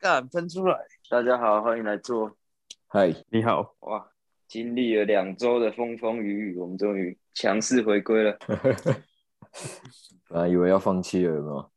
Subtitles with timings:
[0.00, 0.78] 干喷出来。
[1.10, 2.30] 大家好，欢迎来做
[2.86, 4.08] 嗨，你好，哇！
[4.46, 8.38] 经历了两周的风风雨雨，我们终于强势回归了。
[8.46, 9.02] 本
[10.40, 11.70] 来以为要放弃了，有没有？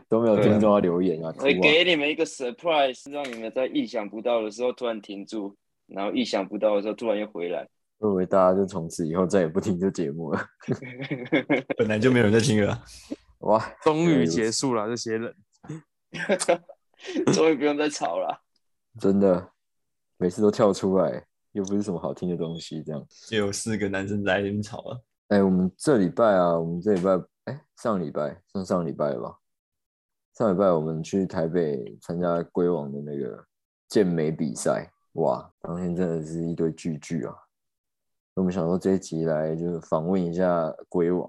[0.08, 1.60] 都没有听众要留言啊，我会啊！
[1.60, 5.54] 给你们一个 surprise，让你们在意想不到的时候突然停住，
[5.86, 7.68] 然后意想不到的时候突然又回来。
[7.98, 10.40] 我以为大家就从此以后再也不听这节目了。
[11.76, 12.82] 本来就没有人在听了。
[13.40, 15.34] 哇，终于结束了，这些人。
[17.32, 18.42] 终于不用再吵了。
[19.00, 19.50] 真的，
[20.16, 23.06] 每次都跳出来，又不是什么好听的东西，这样。
[23.28, 25.02] 就有四个男生在那边吵了。
[25.28, 27.10] 哎、我们这礼拜啊，我们这礼拜，
[27.44, 29.38] 哎、上礼拜上上礼拜了吧？
[30.34, 33.44] 上礼拜我们去台北参加龟王的那个
[33.88, 37.34] 健美比赛，哇，当天真的是一堆巨巨啊！
[38.34, 41.28] 我们想说这一集来就是访问一下龟王，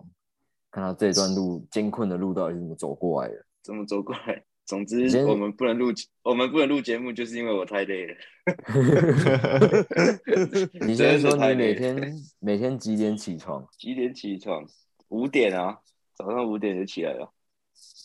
[0.69, 3.45] 看他这段路艰困的路到底是怎么走过来的。
[3.63, 4.45] 怎么走过来？
[4.69, 5.91] 总之，我们不能录，
[6.21, 8.15] 我们不能录节目，就是因为我太累了。
[10.85, 13.67] 你先说真的太你每累了天每天几点起床？
[13.79, 14.63] 几点起床？
[15.07, 15.79] 五点啊，
[16.13, 17.33] 早上五点就起来了。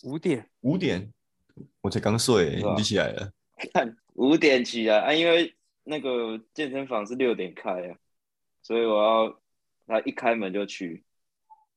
[0.05, 1.12] 五点，五点，
[1.83, 3.31] 我才刚睡、你就起来了。
[3.75, 7.95] 看五点起来啊，因为那个健身房是六点开啊，
[8.62, 9.39] 所以我要
[9.87, 11.05] 他一开门就去，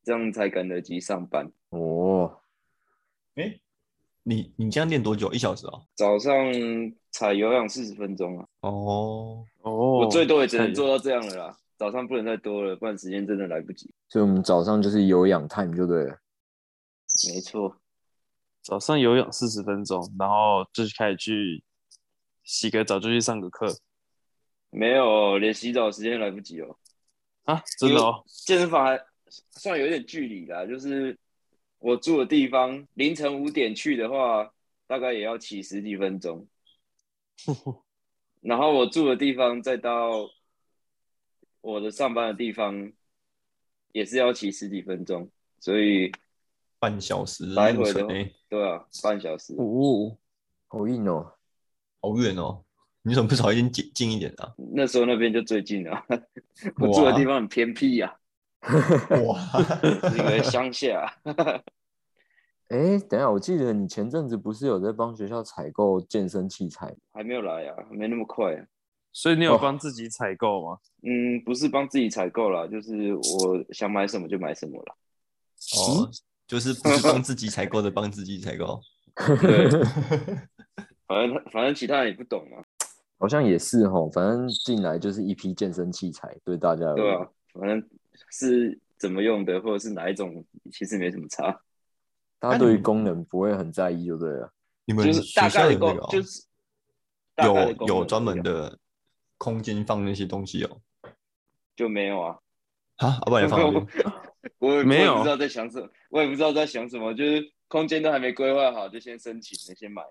[0.06, 1.52] 这样才赶得及上班。
[1.72, 2.40] 哦，哎、
[4.28, 5.32] 你你这样练多久？
[5.32, 5.82] 一小时哦？
[5.96, 6.34] 早上
[7.12, 11.58] 踩有氧四十分钟啊，哦，哦，我最多也只能做到这样了啦。
[11.78, 13.90] 早上不能再多了，不然时间真的来不及。
[14.10, 16.18] 所以我们早上就是有氧 time 就对了。
[17.34, 17.78] 没错，
[18.62, 21.64] 早上有氧四十分钟，然后就开始去
[22.44, 23.74] 洗个澡，就去上个课
[24.70, 26.76] 没有连洗澡时间来不及哦。
[27.46, 29.00] 啊，真的哦，健身房还
[29.52, 31.18] 算有点距离啦，就是
[31.80, 34.52] 我住的地方，凌晨五点去的话，
[34.88, 36.48] 大概也要骑十几分钟。
[38.42, 40.30] 然后我住的地方再到
[41.62, 42.92] 我的上班的地方，
[43.92, 45.30] 也是要骑十几分钟，
[45.60, 46.12] 所以
[46.80, 48.06] 半小时来回的
[48.50, 49.54] 对啊，半小时。
[49.58, 50.18] 哦，
[50.68, 51.34] 好硬哦，
[52.02, 52.64] 好远哦。
[53.04, 54.54] 你怎么不找一点近近一点的、啊？
[54.74, 56.06] 那时候那边就最近了，
[56.78, 58.18] 我住的地方很偏僻呀、
[59.26, 59.40] 哇，
[60.10, 61.12] 是一个乡下。
[62.70, 66.94] 哎，等一下，我记得你前阵子不是有在帮学校采购健身器材？
[67.14, 68.66] 还没有来啊，没那么快啊。
[69.14, 70.78] 所以你有哦帮自己采购吗？
[71.02, 74.96] 嗯，不是帮自己采购啦，就是我想买什么就买什么啦。
[75.78, 76.10] 哦，
[76.46, 78.80] 就是不是帮自己采购的，帮自己采购。
[79.42, 79.70] 对，
[81.08, 82.62] 反正反正其他人也不懂嘛，
[83.18, 87.90] 好像也是哦，反正进来就是一批健身器材，对大家对啊，反正
[88.30, 91.62] 是怎么用的，或者是哪一种，其实没什么差，
[92.40, 94.52] 大家对于功能不会很在意，就对了。
[94.86, 96.44] 你们就是大学校概的功就是
[97.44, 98.78] 有有专门的
[99.38, 100.82] 空间放那些东西哦。
[101.76, 102.38] 就没有啊。
[102.98, 103.62] 啊，要不然你放？
[104.60, 110.10] 我也没有我也不知道在想什么，我也不知道在想什么，就是空间都还没规划好，就先申请了，先买了。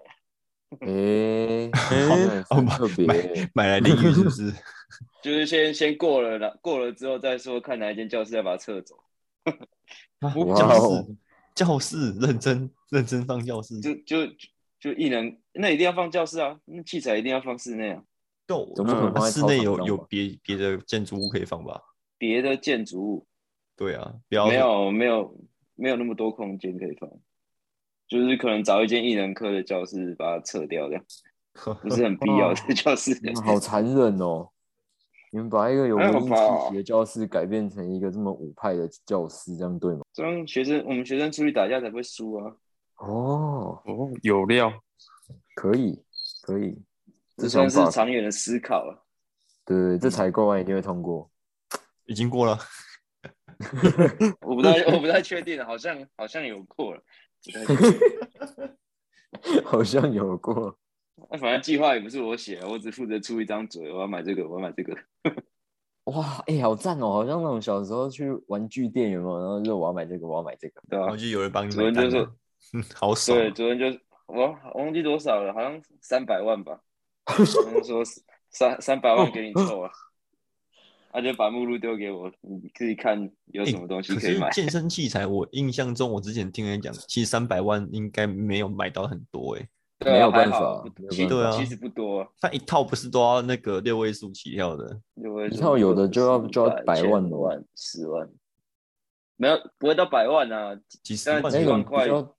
[0.81, 4.53] 哎， 哎哦很特别买买来淋雨是不是？
[5.23, 8.97] 就是先先过了啦，过了之后再说，看哪一间教室要把它撤走。
[10.21, 11.17] 啊教哦室
[11.55, 14.27] 教室认真认真放教室，就就
[14.79, 18.03] 就一人，那一定要放教室啊，那器材一定要放室内啊。
[18.47, 21.81] 就总不可能室内有有别别的建筑物可以放吧？
[22.17, 23.27] 别的建筑物
[23.77, 25.39] 对啊，不要没有没有
[25.75, 27.11] 没有那么多空间可以放，
[28.07, 31.05] 就是可能找一间艺人科的教室把它撤掉，这样
[31.83, 33.21] 不是很必要的教室。
[33.45, 34.49] 好残忍哦！
[35.33, 36.35] 你们把一个有文艺气
[36.69, 40.01] 息的教室改变成一个这么武派的教室，这样对吗？
[40.13, 42.57] 这样学生我们学生出去打架才不会输啊，
[42.99, 44.73] 哦，哦，有料，
[45.55, 46.03] 可以，
[46.43, 46.81] 可以，
[47.37, 49.05] 这算是长远的思考了。
[49.65, 51.31] 对对，这采购案一定会通过。
[52.07, 52.57] 已经过了。
[54.41, 57.03] 我不太我不太确定，好像好像有过了，
[57.45, 58.01] 不太确定。
[59.67, 60.79] 好像有过。
[61.31, 64.97] 那反正计划也不是我写，我只负责出一张嘴，我要买这个，我要买这个。
[66.05, 67.11] 哇，哎、好赞哦！
[67.11, 69.39] 好像那种小时候去玩具店有没有？
[69.41, 70.81] 然后就我要买这个，我要买这个。
[70.89, 72.29] 对吧、然后就有人帮你主任就是，
[72.75, 73.51] 嗯 好爽对，啊。
[73.51, 76.81] 昨天就我我忘记多少了，好像三百万吧。
[77.25, 78.05] 他们说
[78.51, 79.91] 三三百万给你凑啊，
[81.11, 84.49] 他就把目录丢给我，你可以看有什么东西可可以买。
[84.53, 95.01] 是健身器材，我印象中我之前听人讲，其实三百万应该没有买到很多诶、对啊没有办法其办法其实不多啊，它一套不是都要那个六位数起跳的？
[95.15, 98.29] 六位一套有的就要就要百万的万、十万，
[99.37, 102.37] 没有不会到百万啊，几十但万几万块比较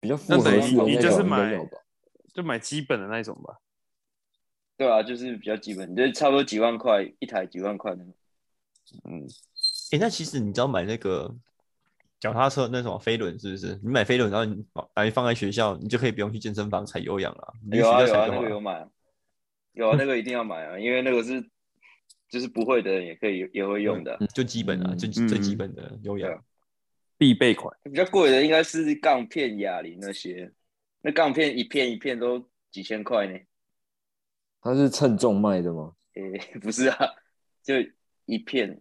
[0.00, 1.78] 比较复合式的你那种应该就是买有吧？
[2.34, 3.58] 就买基本的那一种吧。
[4.76, 8.14] 对啊，就是比较基本，就是差不多几万块一台，几万块那种。
[9.04, 9.26] 嗯，
[9.92, 11.32] 哎、那其实你知道买那个
[12.22, 13.76] 脚踏车那种飞轮是不是？
[13.82, 17.54] 你买飞轮，然后你把把你放在学校，你就可以不用去健身房踩有氧了。
[17.72, 18.88] 有啊有啊，那个有买啊，
[19.72, 21.44] 有啊，那个一定要买啊，因为那个是
[22.28, 26.44] 就是不会的人也可以也会用的就基本啊，嗯就最基嗯本的有氧。
[27.18, 27.76] 必备款。
[27.82, 30.52] 比较贵的应该是杠片、哑铃那些，
[31.00, 33.36] 那杠片一片一片都几千块呢。
[34.60, 35.92] 它是称重卖的吗？
[36.14, 36.96] 诶、 不是啊，
[37.64, 37.74] 就
[38.26, 38.80] 一片，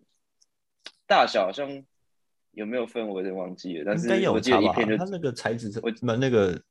[1.08, 1.84] 大小好像
[2.52, 4.98] 有没有分我有点忘记了，但是我有差吧记得一片就？
[4.98, 6.62] 它那个材质是我蛮那个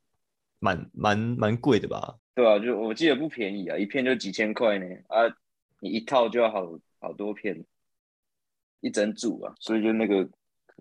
[0.59, 2.19] 蛮蛮蛮贵的吧？
[2.35, 5.25] 对啊，就我记得不便宜啊，一片就几千块呢啊，
[5.81, 7.65] 你一套就要好好多片，
[8.81, 10.29] 一整组啊，所以就那个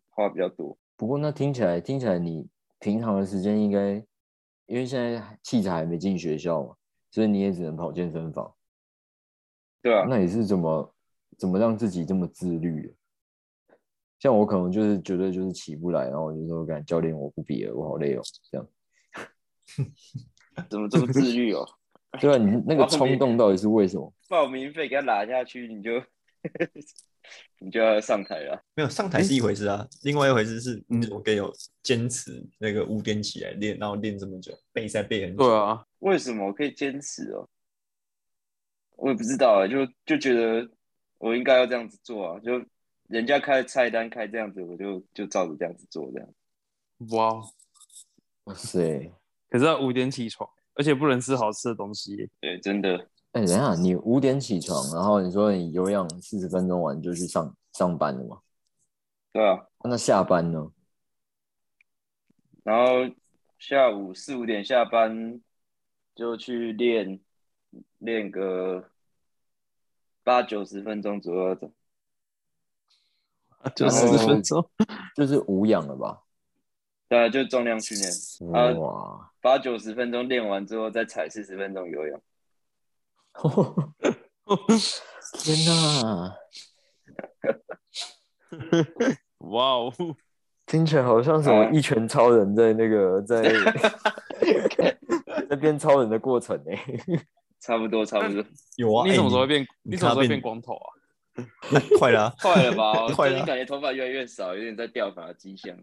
[0.10, 0.78] 花比较多。
[0.98, 2.48] 不过那听起来听起来你
[2.80, 3.94] 平常的时间应该，
[4.66, 6.76] 因为现在器材还没进学校嘛，
[7.10, 8.54] 所以你也只能跑健身房。
[9.82, 10.94] 对啊，那你是怎么
[11.38, 12.94] 怎么让自己这么自律的？
[14.20, 18.22] 像我可能就是觉得就是起不来，然后我就说：“干教练，我不比了，我好累哦。”
[18.52, 18.68] 这样，
[20.70, 21.66] 怎么这么自律哦？
[22.20, 24.14] 对啊，你那个哦冲动到底是为什么？
[24.28, 25.92] 报名费给他拿下去，你就
[27.60, 28.62] 你就要上台了。
[28.76, 35.44] 没有上台是一回事啊，另外一回事是你怎么可以有坚持那个五点起来练，然后练这么久，备赛背很久。
[35.44, 37.48] 对啊，为什么我可以坚持哦？
[38.98, 40.70] 我也不知道啊，就就觉得
[41.20, 42.62] 我应该要这样子做啊，就
[43.10, 46.30] 人家开菜单开这样子，我就就照着这样子做这样。
[47.12, 47.42] 哇！
[48.44, 49.12] 哇塞！
[49.50, 52.30] 可是要五点起床，而且不能吃好吃的东西耶。
[52.40, 52.96] 对，真的，
[53.32, 58.42] 哎、等一下，你五点起床，然后你说你有氧四十分钟完就去上上班了吗？
[59.32, 59.66] 对啊。
[59.84, 60.72] 那下班呢？
[62.64, 63.12] 然后
[63.58, 65.42] 下午四五点下班
[66.14, 67.20] 就去练，
[67.98, 68.92] 练个
[70.24, 71.72] 八九十分钟左右的。
[73.76, 74.70] 就然后十分钟，
[75.16, 76.22] 就是无氧了吧？
[77.08, 78.12] 对啊，就重量训练，
[78.54, 79.32] 啊哇！
[79.42, 82.22] 八九十分钟练完之后再踩四十分钟游泳。
[85.44, 86.36] 天哪，
[89.40, 89.94] 哇哦！
[90.66, 93.42] 听起来好像什么啊一拳超人在那个在
[95.50, 96.72] 在变超人的过程呢、
[97.60, 98.44] 差不多，差不多，
[98.78, 99.68] 有啊，你哎什么时候会变？
[99.84, 100.94] 你看他变你什么时候会变光头啊？
[101.98, 103.04] 快了啊、 快了吧？
[103.08, 105.78] 我快了最近感觉头发越来越少，有点在掉发的迹象。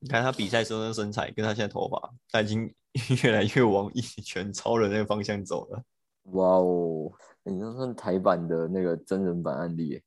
[0.00, 2.74] 你看他比赛时候的身材，跟他现在头发，他已经
[3.22, 5.82] 越来越往一拳超人那个方向走了。
[6.32, 7.12] 哇哦，
[7.44, 10.02] 你那算台版的那个真人版案例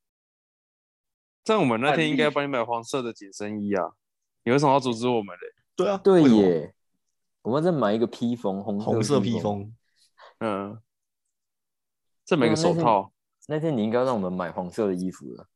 [1.43, 3.91] 在、我们那天应该帮你买黄色的紧身衣啊！
[4.43, 5.53] 你为什么要阻止我们嘞？
[5.75, 6.73] 对啊，对耶，
[7.41, 9.39] 我们再买一个披风，红红色披披。
[9.39, 9.73] 风，
[10.39, 10.79] 嗯，
[12.23, 13.12] 再买个手套。
[13.47, 15.47] 那天你应该让我们买黄色的衣服了。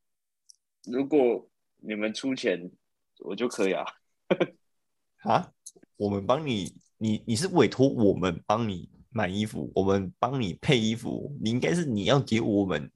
[0.85, 1.47] 如果
[1.77, 2.71] 你们出钱，
[3.19, 3.85] 我就可以啊。
[5.23, 5.51] 啊，
[5.95, 12.91] 我们帮你，你你是委托我们帮你买衣服，我们帮你配衣服，你应该是你要给我们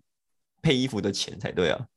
[0.61, 1.87] 配衣服的钱才对啊。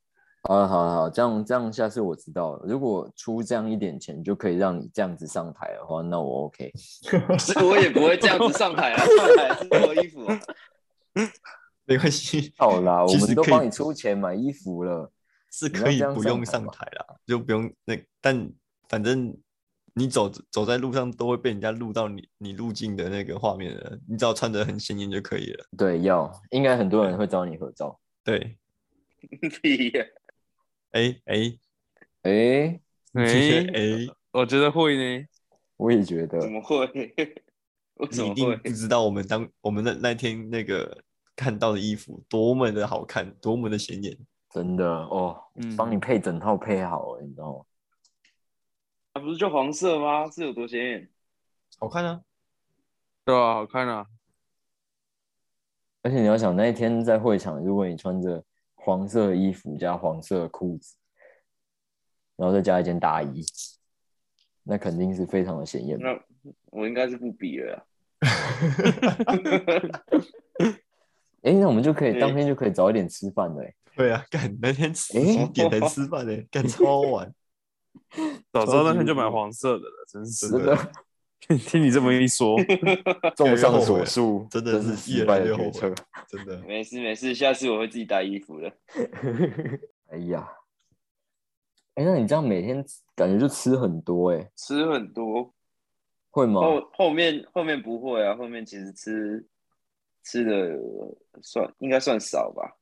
[0.42, 2.64] 好了好了好，这样这样，下次我知道了。
[2.66, 6.72] 如果出这样一点钱就可以让你这样子上台的话，那我 OK。
[7.64, 10.40] 我也不会这样子上台啊，上台是脱衣服啊。
[11.86, 15.10] 没关系，好啦， 我们都帮你出钱买衣服了。
[15.50, 18.50] 是可以不用上台啦，就不用那，但
[18.88, 19.32] 反正
[19.94, 25.64] 你走走在路上都会被人家录到你你入境的那个画面的，你只要穿的很鲜艳就可以了。
[25.78, 28.00] 对，要应该很多人会找你合照。
[28.24, 28.56] 对，
[29.62, 30.04] 屁呀！
[30.90, 31.58] 哎哎
[32.22, 32.80] 诶，
[33.12, 35.24] 哎、哎，我觉得会呢。
[35.76, 36.86] 我也觉得怎么会？
[38.10, 38.68] 你一定不？
[38.70, 41.00] 知道我们当我们那那天那个
[41.36, 44.16] 看到的衣服多么的好看，多么的显眼。
[44.50, 47.64] 真的哦，嗯帮你配整套配好了，你知道吗？
[49.12, 50.30] 它不是就黄色吗？
[50.30, 51.10] 是有多显眼？
[51.80, 52.22] 好看啊！
[53.24, 54.06] 对啊，好看啊。
[56.02, 60.94] 而且你要想，那一天在会场，如果你穿着黄色的衣服加黄色的裤子，
[62.36, 63.44] 然后再加一件大衣，
[64.62, 66.04] 那肯定是非常的显眼的。
[66.04, 66.16] 那
[66.66, 67.82] 我应该是不比了啊。
[71.44, 73.62] 哎，那我们就可以对当天就可以早一点吃饭了。
[73.62, 77.32] 诶对啊，干那天十诶点才吃饭呢，干超晚。
[78.52, 80.74] 早知道那天就买黄色的了，真是的。
[80.74, 80.92] 的，
[81.58, 82.56] 听你这么一说，
[83.36, 85.94] 综上所述，真的真是越失败来越后悔的决策。
[86.26, 88.72] 真的，没事没事，下次我会自己带衣服的。
[90.08, 90.48] 哎呀，
[91.94, 92.84] 哎，那你这样每天
[93.14, 95.52] 感觉就吃很多哎，吃很多，
[96.30, 96.60] 会吗？
[96.60, 99.46] 后后面后面不会啊，后面其实吃
[100.24, 100.76] 吃的
[101.42, 102.76] 算应该算少吧。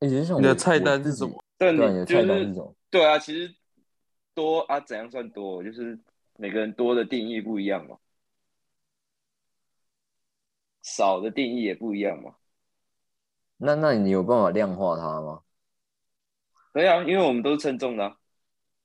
[0.00, 1.42] 你的菜单是什么？
[1.56, 2.76] 但对啊，你的菜单是什么？
[2.90, 3.56] 对啊，其实
[4.34, 5.64] 多啊，怎样算多？
[5.64, 5.98] 就是
[6.36, 7.98] 每个人多的定义不一样嘛，
[10.82, 12.36] 少的定义也不一样嘛。
[13.56, 15.42] 那那你有办法量化它吗？
[16.72, 18.16] 可以啊，因为我们都是称重的、啊，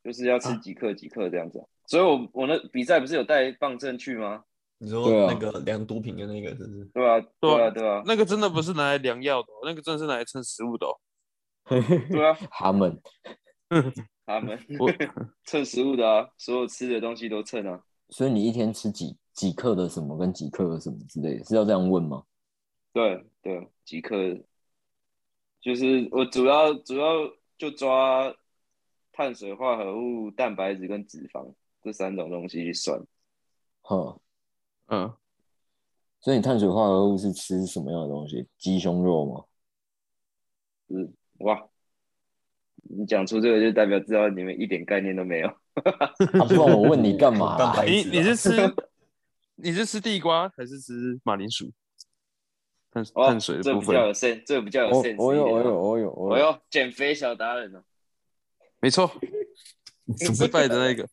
[0.03, 4.45] 就是要啊吃几克几克这样子啊、所以我我那比赛不是有带磅秤去吗？
[4.79, 6.85] 你说那个量毒品的那个是不是？
[6.93, 10.99] 对啊，对对啊啊，对啊，那个真的不是拿来量药的哦、那个真的是拿来称食物的、哦。
[11.65, 13.01] 对啊，他们
[14.25, 14.91] 他们我
[15.45, 17.81] 称食物的啊，所有吃的东西都称啊。
[18.09, 22.23] 所以你一天吃几几克的什么跟几克的什么之类的，是要这样问吗？
[22.91, 24.15] 对对，几克，
[25.61, 27.13] 就是我主要主要
[27.57, 28.31] 就抓
[29.13, 33.01] 碳水化合物、蛋白质跟脂肪这三种东西去算。
[33.81, 34.19] 哼，
[34.93, 35.11] 嗯，
[36.21, 38.47] 所以你碳水化合物是吃什么样的东西？
[38.59, 39.43] 鸡胸肉吗？
[40.87, 41.67] 就是哇，
[42.83, 45.47] 你讲出这个就代表知道你们一点概念都没有。
[46.39, 47.83] 啊，不然我问你干嘛、 啊？
[47.83, 48.51] 你你是吃
[49.55, 51.71] 你是吃地瓜还是吃马铃薯？
[52.91, 57.83] 碳哦碳水，的部分这比较有 sense，这比较有我 sense 我有我一点啊有我有我有，减肥小达人哦。
[58.79, 59.09] 没错，
[60.35, 61.07] 失败的那个。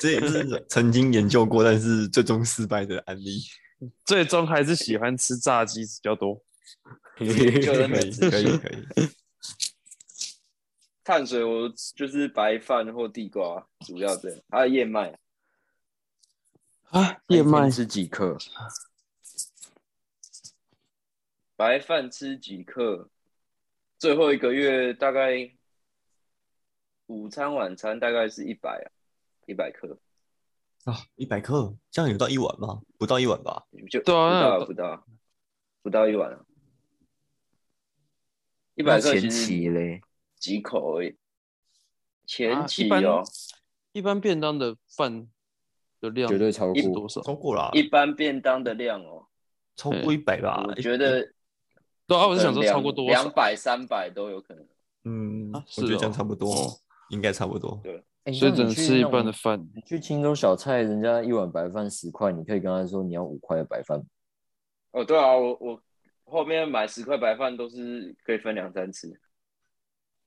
[0.00, 3.40] 这 也是曾经研究过，但是最终失败的案例。
[4.04, 6.40] 最终还是喜欢吃炸鸡比较多。
[7.16, 9.08] 可以可以可以，
[11.04, 15.18] 碳水我就是白饭或地瓜，主要这样，还有燕麦。
[16.90, 18.38] 啊，燕麦天吃几克？
[21.56, 23.08] 白饭吃几克？
[23.98, 25.52] 最后一个月大概
[27.12, 28.88] 午餐晚餐大概是一百啊，
[29.46, 29.98] 一百克，
[30.84, 32.80] 啊，一百克，这样有到一碗吗？
[32.98, 33.66] 不到一碗吧？
[33.90, 35.06] 就对啊不到不到
[35.82, 36.40] 不到一碗啊，
[38.74, 40.00] 一百克前其嘞，
[40.36, 41.16] 几口而已。
[42.24, 43.22] 前啊一般期哦，
[43.92, 45.28] 一般便当的饭
[46.00, 47.20] 的量绝对超过多少？
[47.20, 49.26] 超过啦，一般便当的量哦，
[49.76, 50.64] 超过一百吧？
[50.66, 51.20] 我觉得
[52.06, 53.10] 对啊，我是想说两超过多少？
[53.10, 54.66] 两百三百都有可能。
[55.04, 56.70] 嗯，啊我觉得这样差不多哦，
[57.12, 57.80] 应该差不多。
[57.82, 58.04] 对
[58.34, 59.32] 所以只能吃一半的。
[59.32, 59.64] 饭。
[59.74, 64.02] 你去青州小菜，人家一碗白饭十块，你可以跟他说你要五块的白饭。
[64.92, 65.82] 哦，对啊，我我
[66.24, 69.20] 后面买十块白饭都是可以分两三次，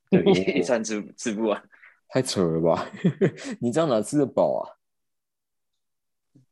[0.10, 1.70] 对，一 一餐吃吃不完，
[2.10, 2.86] 太扯了吧！
[3.62, 4.76] 你这样哪吃得饱啊？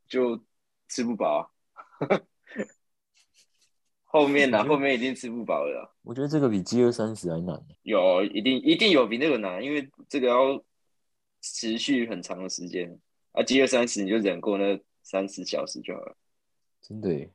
[0.07, 0.39] 就
[0.87, 1.47] 吃不饱、啊。
[4.13, 5.89] 后面呢、后面一定吃不饱了啦。
[6.03, 7.59] 我觉得这个比饥饿三十还难。
[7.81, 10.63] 有，一定一定有比那个难，因为这个要
[11.41, 12.95] 持续很长的时间
[13.31, 13.41] 啊。
[13.41, 16.15] 饥饿三十你就忍过那三十小时就好了。
[16.79, 17.27] 真的耶。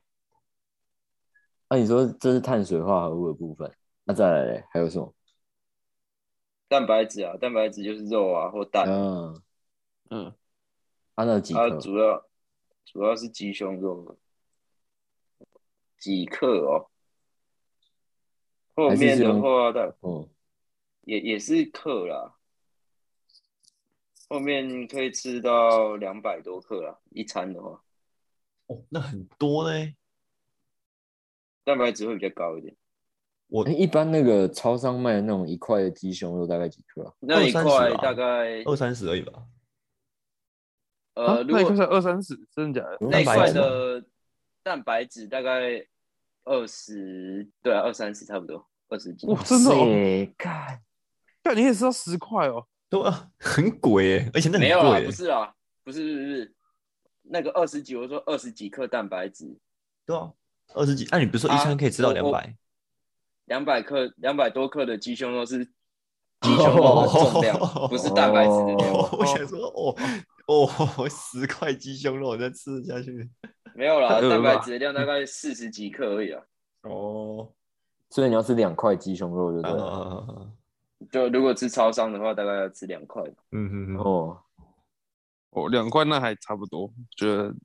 [1.67, 3.69] 那、你说这是碳水化合物的部分，
[4.05, 5.13] 那、再来嘞还有什么？
[6.69, 9.41] 蛋白质啊，蛋白质就是肉啊或蛋，嗯，
[10.11, 10.33] 嗯，
[11.15, 11.69] 按照几它？
[11.71, 12.25] 主要
[12.85, 14.17] 主要是鸡胸肉，
[15.99, 16.89] 几克哦。
[18.75, 20.29] 后面的话的嗯，
[21.01, 22.35] 也也是克啦，
[24.29, 27.83] 后面可以吃到两百多克啦，一餐的话，
[28.67, 29.93] 哦，那很多呢。
[31.65, 32.75] 蛋白质会比较高一点。
[33.47, 37.13] 我哎，一般那个超商卖的那种一块的鸡胸肉大概几克啊？
[37.19, 39.33] 那一块大概二三十而已吧。
[41.15, 42.97] 呃，啊，如果那一块才二三十，真的假的？
[43.01, 44.05] 那一块蛋白的
[44.63, 45.85] 蛋白质大概
[46.43, 49.27] 二十，对啊，二三十差不多，二十几。
[49.27, 50.81] 哇，真的哦，塞干，
[51.41, 52.67] 但你也是要十块哦。
[52.89, 55.05] 对啊，很贵耶，而且那很没有啊，贵。
[55.05, 56.55] 不是啊，不是不是不是，
[57.23, 59.57] 那个二十几，我说二十几克蛋白质，
[60.05, 60.31] 对啊，
[60.73, 61.07] 二十几。
[61.11, 62.55] 那、你不是说一啊餐可以吃到我我两百？
[63.45, 65.65] 两百克，两百多克的鸡胸肉是
[66.41, 67.57] 鸡胸肉的重量，
[67.89, 68.93] 不是蛋白质的量。
[68.93, 69.95] 哦我想说，哦
[70.47, 73.29] 哦，十块鸡胸肉再吃下去。
[73.79, 76.43] 没有啦，蛋白质的量大概四十几克而已啊。
[76.83, 77.49] 哦，
[78.09, 79.85] 所以你要吃两块鸡胸肉就对了。
[79.85, 80.27] 啊，
[81.09, 83.23] 就如果吃超商的话，大概要吃两块。
[83.53, 84.37] 嗯嗯嗯，哦，
[85.51, 87.55] 哦，两块那还差不多，觉得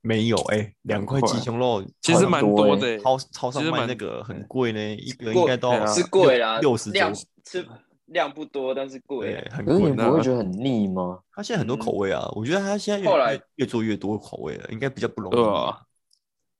[0.00, 2.98] 没有哎，两块鸡胸肉，其实蛮多多的欸。
[3.00, 7.66] 超超商卖那个很贵呢，一个贵应该都是贵啦，六十量多，吃
[8.06, 9.42] 量不多，但是贵。
[9.50, 10.04] 很可是你贵。
[10.04, 11.22] 不会觉得很腻吗？
[11.32, 15.36] 它现在很多口味啊，我觉得它现在越后来越越做越多口味了，应该比较不容易。
[15.36, 15.86] 对啊，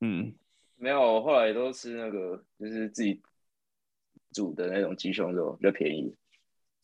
[0.01, 0.33] 嗯，
[0.75, 3.21] 没有，我后来都吃那个，就是自己
[4.31, 6.15] 煮的那种鸡胸肉，比较便宜。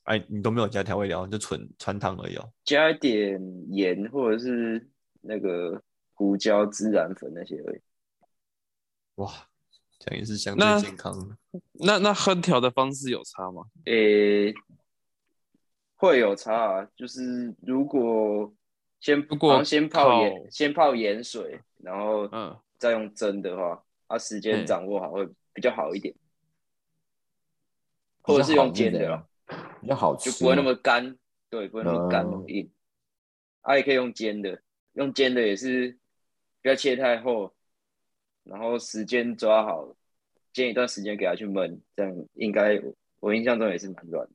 [0.04, 2.52] 哎，你都没有加调味料，就纯川汤而已哦。
[2.66, 3.40] 加一点
[3.70, 4.90] 盐或者是
[5.22, 5.82] 那个
[6.14, 7.80] 胡椒、孜然粉那些而已。
[9.16, 9.32] 哇，
[10.04, 11.38] 这样也是相那对健康的。
[11.72, 13.64] 那那烹调的方式有差吗？
[13.86, 14.54] 诶、
[15.96, 18.54] 会有差啊，就是如果
[19.00, 26.14] 先如果好像先泡靠盐，先泡盐水，然后嗯，再用蒸的话，啊，时间嗯掌握好会比较好一点，
[28.22, 29.26] 或者是用煎的
[29.80, 31.18] 比较好吃，就不会那么干，
[31.50, 32.70] 对，不会那么干哦那么硬。
[33.62, 34.62] 啊，也可以用煎的，
[34.94, 35.98] 用煎的也是
[36.62, 37.54] 不要切太厚，
[38.44, 39.88] 然后时间抓好，
[40.52, 44.34] 煎一段时间给它去焖，这样应该我我印象中也是蛮软的。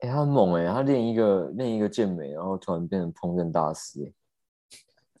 [0.00, 4.00] 哎、他很猛哎、他练一个练一个健美，然后突然变成烹饪大师、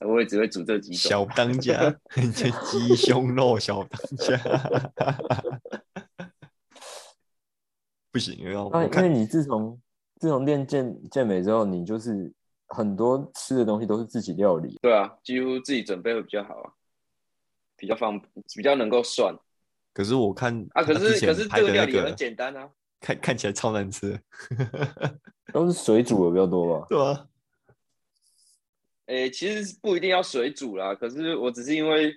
[0.00, 0.98] 欸，我也只会煮这几种。
[0.98, 4.36] 小当家， 这鸡胸肉小当家，
[8.12, 9.80] 不行，因为我啊，因为看你自从
[10.20, 12.30] 自从练健健美之后，你就是
[12.68, 16.70] 很多吃的东西都是自己料理，对啊，几乎自己准备会比较好啊，
[17.76, 18.20] 比较方
[18.54, 19.34] 比较能够算
[19.92, 20.82] 可是我看啊。
[20.82, 22.70] 可是可是这个料理也很个，简单啊。
[22.98, 24.18] 看看起来超难吃，
[25.52, 26.86] 都是水煮的比较多吧？
[26.90, 27.28] 对啊，
[29.06, 32.12] 诶，其实不一定要水煮啦，可是我只是因为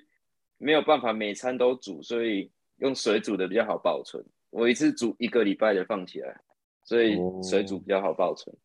[0.58, 4.26] 没有办法每餐都煮，所以用水煮的比较好保存。
[4.52, 6.42] 我一次煮一个礼拜的放起来，
[6.86, 8.56] 所以哦水煮比较好保存。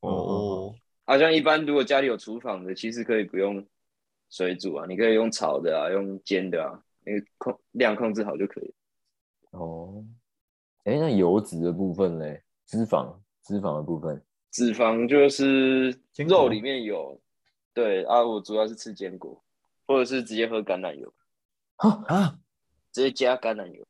[0.00, 0.74] 哦，
[1.06, 3.64] 好像一般如果家里有厨房的，其实可以不用
[4.30, 8.72] 水煮啊，你可以用炒的啊，用煎的啊，那个控量控制好就可以。
[9.50, 10.04] 哦，
[10.84, 15.90] 哎、那油脂的部分嘞，脂肪脂肪的部分，脂肪就是
[16.28, 17.20] 肉里面有，
[17.74, 19.42] 对啊，我主要是吃坚果，
[19.86, 21.12] 或者是直接喝橄榄油，
[21.76, 22.38] 啊，
[22.92, 23.84] 直接加橄榄油，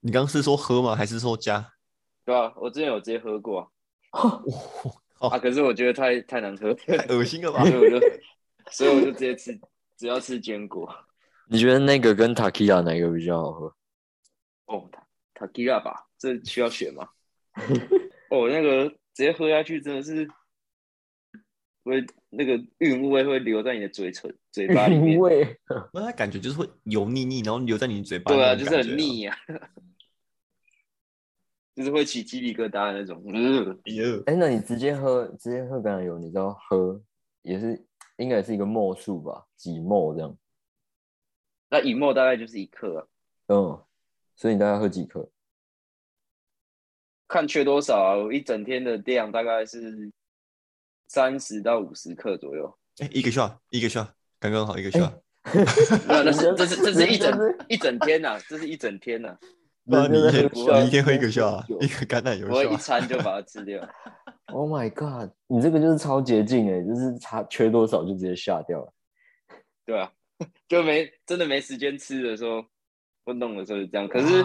[0.00, 0.96] 你刚刚是说喝吗？
[0.96, 1.74] 还是说加？
[2.24, 3.70] 对啊、我之前有直接喝过啊，
[5.20, 7.70] 哇，啊可是我觉得太太难喝，太恶心了吧所？
[7.70, 8.00] 以我就
[8.70, 9.58] 所以我就直接吃，
[9.96, 10.92] 只要吃坚果。
[11.48, 13.74] 你觉得那个跟 Takila 哪一个比较好喝？
[14.66, 17.08] 哦，塔塔基拉吧，这需要选吗？
[18.30, 20.28] 哦，那个直接喝下去真的是
[21.84, 25.18] 会那个韵味会留在你的嘴唇、嘴巴里面韵。
[25.20, 25.60] 味，
[25.94, 28.32] 那它感觉就是会油腻腻，然后留在你嘴巴。
[28.32, 28.98] 对啊，就是很。
[28.98, 29.38] 腻呀、
[31.76, 33.22] 就是会起鸡皮疙瘩的那种。
[33.26, 37.00] 嗯， 哎呦，哎、那你直接喝直接喝橄榄油，你知道喝
[37.42, 40.36] 也是应该也是一个墨数吧，几墨这样，
[41.68, 43.06] 那一墨大概就是一克啊，
[43.48, 43.84] 嗯，
[44.34, 45.28] 所以你大概喝几克？
[47.28, 48.16] 看缺多少啊？
[48.16, 50.12] 我一整天的量大概是
[51.08, 52.78] 三十到五十克左右。
[52.98, 55.12] 哎，一个 shot，一个 shot，刚刚好一个 shot。
[56.08, 59.38] 那那是这是这是一整一整天呐、这是一整天呐、
[59.88, 62.76] 那你一天你一天喝一个 shot，啊一个橄榄油我一。
[62.76, 63.80] 餐就 把它吃掉。
[64.46, 65.30] Oh my god！
[65.46, 68.92] 你这个就是超捷径哎，就是差缺多少就直接下掉了。
[69.84, 70.12] 对啊，
[70.68, 72.64] 就没真的没时间吃的时候，
[73.24, 74.08] 不弄的时候就这样。
[74.08, 74.44] 可是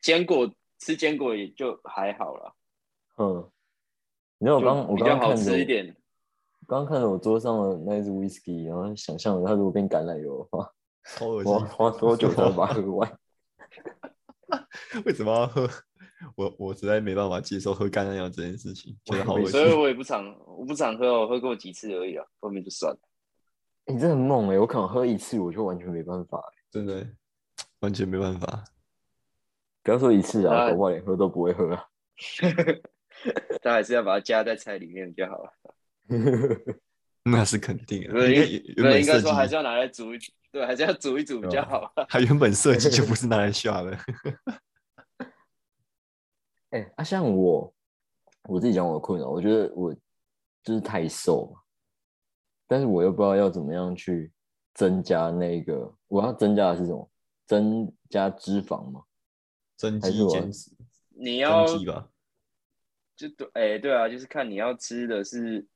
[0.00, 0.48] 坚果
[0.78, 2.54] 吃坚果也就还好了，
[3.18, 3.50] 嗯，
[4.38, 5.96] 你知道我刚我刚刚看着我吃一点。
[6.68, 10.70] 刚刚看着我桌上的那一只 whisky，然后想象它如果变橄榄油的话，
[11.04, 11.58] 超恶我。
[11.58, 13.18] 花多久才能把它喝完？
[15.04, 15.68] 为什么要喝？
[16.36, 19.50] 我我实在没办法接受喝橄榄油这件事情，觉得好恶心。
[19.50, 22.98] 所以我也不常我不常喝，我喝过几次而已啊，后面就算了。
[23.86, 24.58] 你、真的很猛哎！
[24.58, 27.04] 我可能喝一次我就完全没办法欸，真的
[27.80, 28.64] 完全没办法。
[29.82, 31.84] 不要说一次啊，啊搞不好连喝都不会喝啊。
[33.60, 35.50] 但还是要把它加在菜里面比较好啊。
[37.30, 40.18] 那是肯定的，不是应该原对，本应该说还是要拿来煮一，
[40.50, 42.04] 对，还是要煮一煮比较好啊。
[42.08, 43.98] 它原本设计就不是拿来 下的。
[46.70, 47.72] 哎、啊，像我
[48.48, 49.94] 我自己讲我的困扰，我觉得我
[50.64, 51.60] 就是太瘦嘛，
[52.66, 54.32] 但是我又不知道要怎么样去
[54.74, 57.08] 增加那个，我要增加的是什么？
[57.44, 59.02] 增加脂肪吗？
[59.76, 60.70] 增肌减脂，
[61.10, 62.08] 你要增肌吧。
[63.14, 65.66] 就对，哎、对啊，就是看你要吃的是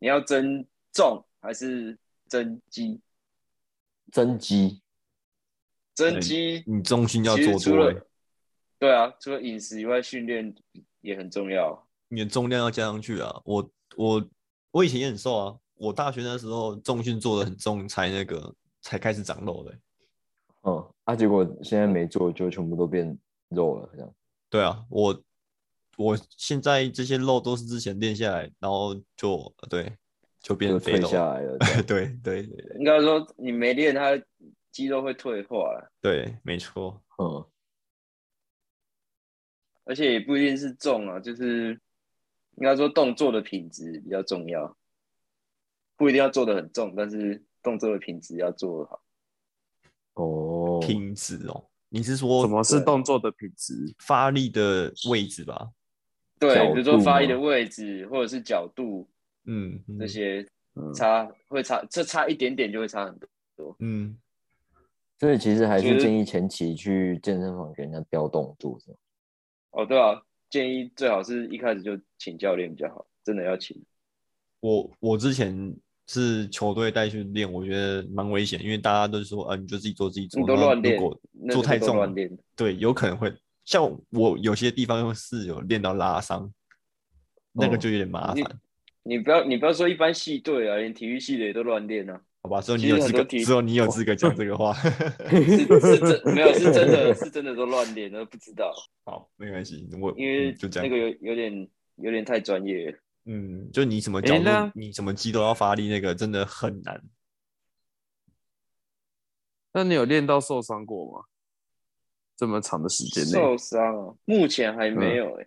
[0.00, 3.00] 你要增重还是增肌？
[4.10, 4.82] 增肌，
[5.94, 8.02] 增肌你重心要做多、除了欸，
[8.78, 10.52] 对啊，除了饮食以外，训练
[11.00, 11.86] 也很重要。
[12.08, 13.40] 你的重量要加上去啊。
[13.44, 14.28] 我我
[14.72, 19.78] 我以前也很瘦啊，我大学那时候重训做的很重，才那个才开始长肉的欸、
[20.62, 23.16] 嗯，啊，结果现在没做就全部都变
[23.50, 24.14] 肉了，这样。
[24.48, 25.22] 对啊，我
[26.00, 29.92] 我现在这些肉都是之前练下来，然后就呃对
[30.40, 34.18] 就变就退肥肉下来了， 对对对对应该说你没练，它
[34.70, 35.92] 肌肉会退化了。
[36.00, 37.02] 对，没错。
[37.18, 37.44] 嗯，
[39.84, 41.78] 而且也不一定是重啊，就是
[42.56, 44.74] 应该说动作的品质比较重要，
[45.96, 49.02] 不一定要做的很重，但是动作的品质要做得好。
[50.14, 53.94] 哦，品质哦，你是说什么是对动作的品质？
[53.98, 55.70] 发力的位置吧？
[56.40, 59.06] 对，比如说发力的位置或者是角度
[59.44, 63.16] 嗯，嗯这些嗯，差会差，这差一点点就会差很
[63.56, 63.76] 多。
[63.78, 64.16] 嗯，
[65.18, 68.96] 所以其实还是建议前期去健身房给人家雕动作，是吗？
[69.72, 73.80] 哦，对啊，建议最好是一开始就请教练比较好，真的要请。
[74.60, 75.76] 我我之前
[76.06, 80.98] 是球队带去练，我觉得蛮危险，因为大家都说，啊，你就自己做自己做，你都乱练
[81.50, 83.30] 做太重了都乱练，对，有可能会
[83.70, 86.52] 像我有些地方是有练到拉伤，
[87.52, 88.60] 那个哦就有点麻你烦，
[89.04, 92.60] 你不要你不要说一般系队啊，连体育系的也都乱练啊，好吧？
[92.60, 94.74] 只有你有资格，只有你有资格讲这个话。
[95.30, 100.88] 是是真没有是真的是真的都乱练，都不知道，好，没关系，我因为嗯就这样。
[100.88, 102.98] 那个有有点有点太专业了。
[103.26, 107.00] 嗯，就你什么角度，那你什么肌都要发力，那个真的很难。
[109.72, 111.24] 那你有练到受伤过吗？
[112.40, 115.46] 这么长的时间内，受伤啊，目前还嗯没有哎、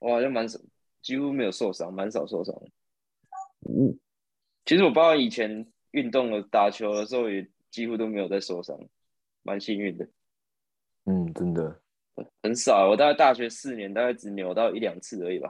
[0.00, 0.60] 我好像蛮少，
[1.00, 2.66] 几乎没有受伤，蛮少受伤的。
[3.70, 3.98] 嗯
[4.66, 8.78] 其实我包括以前运动了打球的时候，也几乎都没有在受伤，
[9.42, 10.06] 蛮幸运的，
[11.06, 11.80] 嗯，真的。
[12.42, 12.90] 很少。
[12.90, 15.48] 我大概大学四年，大概只扭到一两次而已吧，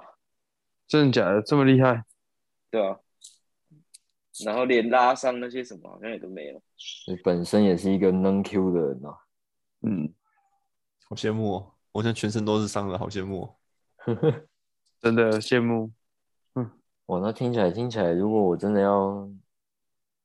[0.86, 1.42] 真的假的？
[1.42, 2.04] 这么厉害？
[2.70, 2.96] 对啊、
[4.44, 6.62] 然后连拉伤那些什么好像也都没有。
[7.08, 9.18] 你本身也是一个能 Q 的人啊。
[9.86, 10.10] 嗯，
[11.14, 11.72] 好羡慕哦！
[11.92, 13.54] 我现在全身都是伤的，好羡慕哦。
[15.00, 15.92] 真的羡慕。
[16.56, 16.68] 嗯
[17.06, 19.30] 哇，那听起来听起来，如果我真的要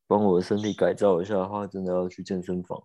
[0.07, 2.81] 帮我的身体改造一下的话，真的要去健身房。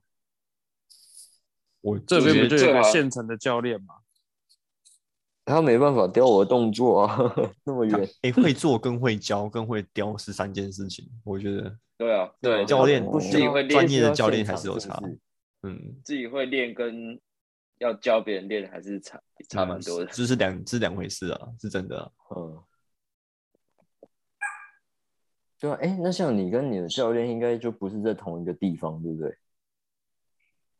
[1.81, 3.95] 我这边不就有一个现成的教练吗？
[5.47, 8.07] 他没办法雕我的动作啊， 那么远。
[8.21, 15.01] 哎、会做跟会教跟会雕是三件事情，我觉得 对啊，对，教练不需要自己会练，专业的教练还是有差
[15.63, 17.19] 嗯，自己会练跟
[17.79, 20.07] 要教别人练还是差差蛮多的。
[20.07, 22.63] 这是两是两回事啊，是真的啊、嗯，
[25.59, 29.37] 对啊，哎，那像你跟你的教练应该就不是在同一个地方，对不对？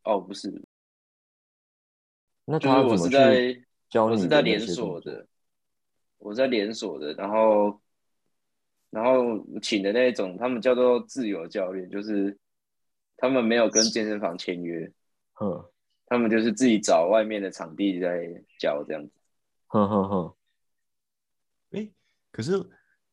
[0.05, 0.53] 哦，不是，
[2.45, 5.27] 那就是我他怎么去是在教你我是在连锁的，
[6.19, 7.81] 我在连锁的，然后
[8.91, 12.39] 然后请的那种，他们叫做自由教练，就是
[13.17, 14.93] 他们没有跟健身房签约，
[15.33, 15.65] 哼
[16.07, 19.11] 他们就是自己找外面的场地在教这样子。
[19.67, 20.35] 哼哼哼，
[21.73, 21.89] 哎、
[22.31, 22.53] 可是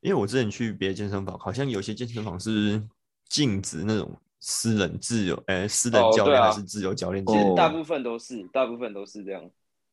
[0.01, 2.81] 因为我之前去别的健身房，好像有些健身房是
[3.27, 9.49] 禁止那种私人自由，哎、私人教练还是自由教练其实大部分都是，大部分都是这样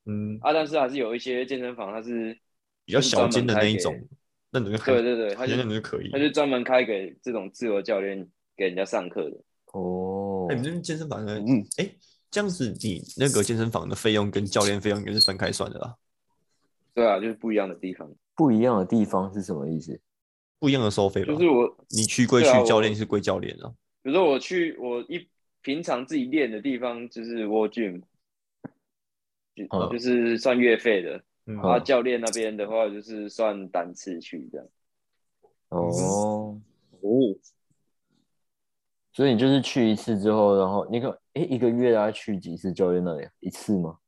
[0.06, 2.36] 嗯，啊，但是还是有一些健身房它是
[2.84, 3.94] 比较小间的那一种
[4.50, 6.10] 那种就还对对对，他就那种就可以。
[6.10, 9.36] 他就专门开给这种自由教练给人家上课的。
[9.72, 11.90] 哦哎、，你这边健身房呢，嗯哎、
[12.30, 15.96] 这样子你那个健身房的费用跟教练费用应该是分开算的啦，
[16.94, 18.10] 对啊，就是不一样的地方。
[18.34, 20.00] 不一样的地方是什么意思？
[20.58, 21.32] 不一样的收费吧？
[21.32, 23.72] 就是我，你去归去，啊教练是归教练啊。
[24.02, 25.28] 比如说我去我一
[25.62, 28.02] 平常自己练的地方就是 War Gym，
[29.54, 31.22] 就、嗯就是算月费的。
[31.46, 34.66] 嗯啊，教练那边的话就是算单次去这样。
[35.70, 36.60] 哦，
[37.00, 37.34] 哦，
[39.14, 43.28] 所以你就是去一次之后，然后你个哎一个月大概去几次教练那里？
[43.38, 43.98] 一次吗？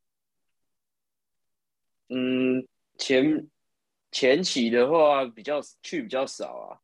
[2.09, 2.67] 嗯，
[2.99, 3.49] 前
[4.11, 6.81] 前期的话比较去比较少啊，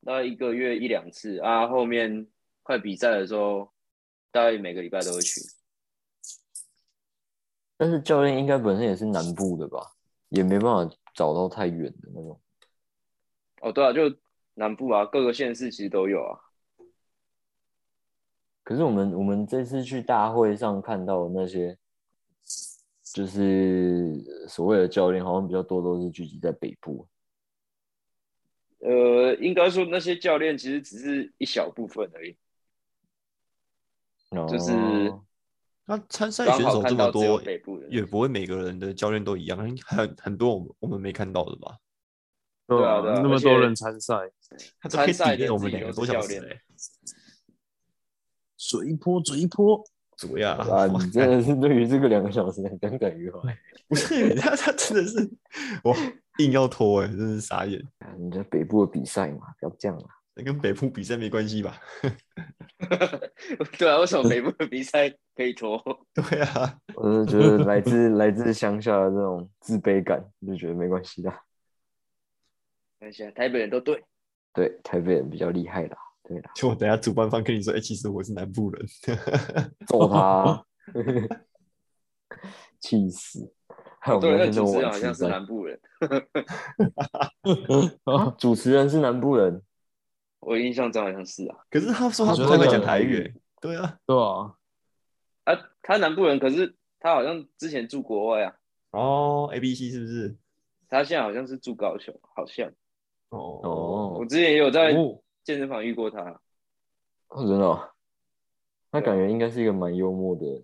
[0.00, 2.28] 那一个月一两次啊，后面
[2.62, 3.72] 快比赛的时候，
[4.30, 5.40] 大概每个礼拜都会去。
[7.78, 9.90] 但是教练应该本身也是南部的吧，
[10.28, 12.38] 也没办法找到太远的那种。
[13.62, 14.14] 哦，对啊，就
[14.52, 16.51] 南部啊，各个县市其实都有啊。
[18.62, 21.76] 可是我们我们这次去大会上看到的那些，
[23.02, 27.06] 就是呃所谓的教练，好像比较多都是聚集在北部。
[28.78, 32.36] 呃，应该说那些教练其实只是一小部分而已。
[34.48, 35.24] 就是哦
[35.84, 41.76] 那参赛选手这么多，北部的也不会每个人的教练都一样，很很多我们我们没看到的吧？
[42.68, 44.14] 对啊对啊那么多人参赛，
[44.80, 46.60] 他都可我们两个多小时是
[48.72, 49.84] 教练欸水波水波，
[50.16, 50.56] 怎么样？
[50.56, 53.40] 啊， 你真的是对于这个两个小时很耿耿于怀。
[53.88, 55.18] 不是他，他真的是
[55.84, 55.94] 哇，
[56.38, 57.82] 硬要拖哎、真是傻眼。
[58.18, 60.04] 人家北部的比赛嘛，不要这样啊。
[60.34, 61.76] 那跟北部比赛没关系吧？
[63.78, 65.78] 对啊，为什么北部的比赛可以拖？
[66.14, 71.30] 对啊，我是觉得来自来自乡下的这种自卑感，就觉得没关系的。
[72.98, 74.02] 看一下台北人都对，
[74.54, 75.98] 对，台北人比较厉害啦。
[76.32, 78.86] 对啦，就我等下主办方跟你说，哎、其实我是南部人，
[79.86, 80.64] 揍他，
[82.80, 83.52] 气死！
[84.20, 85.80] 对，那主持人好像是南部人，
[88.36, 89.62] 主持人是南部人，
[90.40, 91.56] 我印象中好像是啊。
[91.70, 94.56] 可是他说他不太会讲台语欸，对啊，对啊，
[95.44, 98.52] 啊，他南部人，可是他好像之前住国外啊，
[98.90, 100.36] 哦，A B C 是不是？
[100.88, 102.68] 他现在好像是住高雄，好像。
[103.28, 103.60] 哦。
[103.62, 104.16] 哦。
[104.18, 106.40] 我之前也有在哦健身房遇过他。
[107.28, 107.90] 哦，真的哦、
[108.90, 110.62] 他感觉应该是一个蛮幽默的。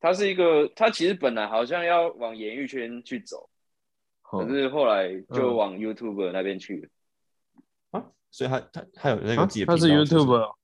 [0.00, 3.48] 他是一个，他其实本来好像要往演艺圈去走，
[4.30, 5.56] 哦可是后来就嗯。
[5.56, 6.88] 往 YouTube 那边去了。
[7.98, 9.46] 啊，所以他他他有那个啊？
[9.46, 10.54] 自己的他是 YouTube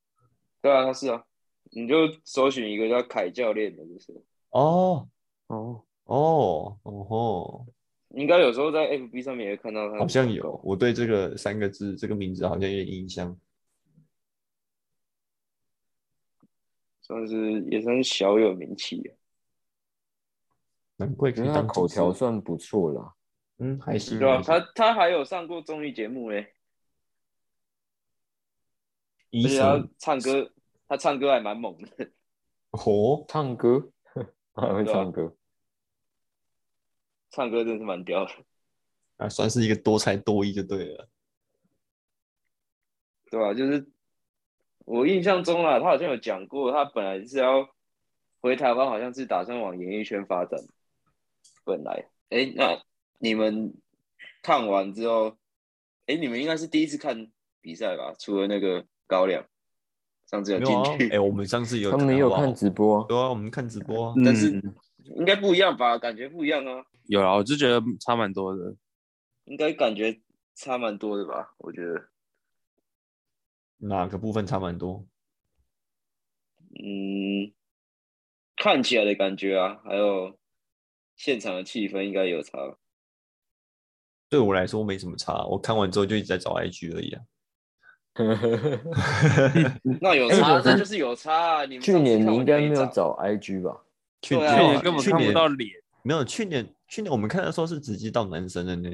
[0.63, 1.25] 对啊，他是啊，
[1.73, 4.13] 你就搜寻一个叫凯教练的，就是。
[4.51, 5.09] 哦。
[5.49, 7.67] 哦，哦哦吼，
[8.17, 9.99] 应该有时候在 FB 上面也看到他。
[9.99, 13.37] 好像有，，我对这个三个字这个名字好像有点印象。
[17.03, 19.11] 算是也算是小有名气啊。
[20.97, 23.15] 难怪他口条算不错啦。
[23.59, 26.55] 嗯还行，对啊，他他还有上过综艺节目嘞，
[29.31, 30.53] 医而且他唱歌，
[30.89, 32.11] 他唱歌还蛮猛的。
[32.73, 33.91] 哦，唱歌，
[34.55, 35.37] 他还会唱歌。
[37.35, 38.31] 唱歌真是蛮屌的，
[39.17, 41.09] 啊，算是一个多才多艺就对了。
[43.29, 43.85] 对吧、就是
[44.85, 47.69] 我印象中啊，他好像有讲过，他本来是要
[48.41, 50.61] 回台湾，好像是打算往演艺圈发展。
[51.65, 52.81] 本来，哎，那
[53.19, 53.75] 你们
[54.41, 55.37] 看完之后，
[56.07, 58.15] 哎，你们应该是第一次看比赛吧？
[58.21, 59.45] 除了那个高粱，
[60.31, 64.15] 上次有进，去，哎，我们上次有他们也有看直播啊，对啊，我们看直播啊。
[64.25, 64.75] 但是嗯
[65.17, 65.99] 应该不一样吧？
[65.99, 68.75] 感觉不一样啊，有啊，我就觉得差蛮多的。
[69.45, 70.21] 应该感觉
[70.55, 71.55] 差蛮多的吧？
[71.59, 72.09] 我觉得，
[73.79, 75.07] 哪个部分差蛮多？
[76.83, 77.53] 嗯，
[78.57, 80.39] 看起来的感觉啊，还有
[81.17, 82.59] 现场的气氛应该有差。
[84.31, 87.23] 对我来说没什么差，我看完之后就一直在找 IG 而已啊。
[90.01, 91.65] 那有差，那就是有差啊！
[91.67, 93.84] 你们去年你应该没有，找 IG 吧？
[94.25, 95.71] 去去年年根本看不去年到脸，
[96.03, 98.91] 没有，去年去年我们看的时候是直接到男生的呢，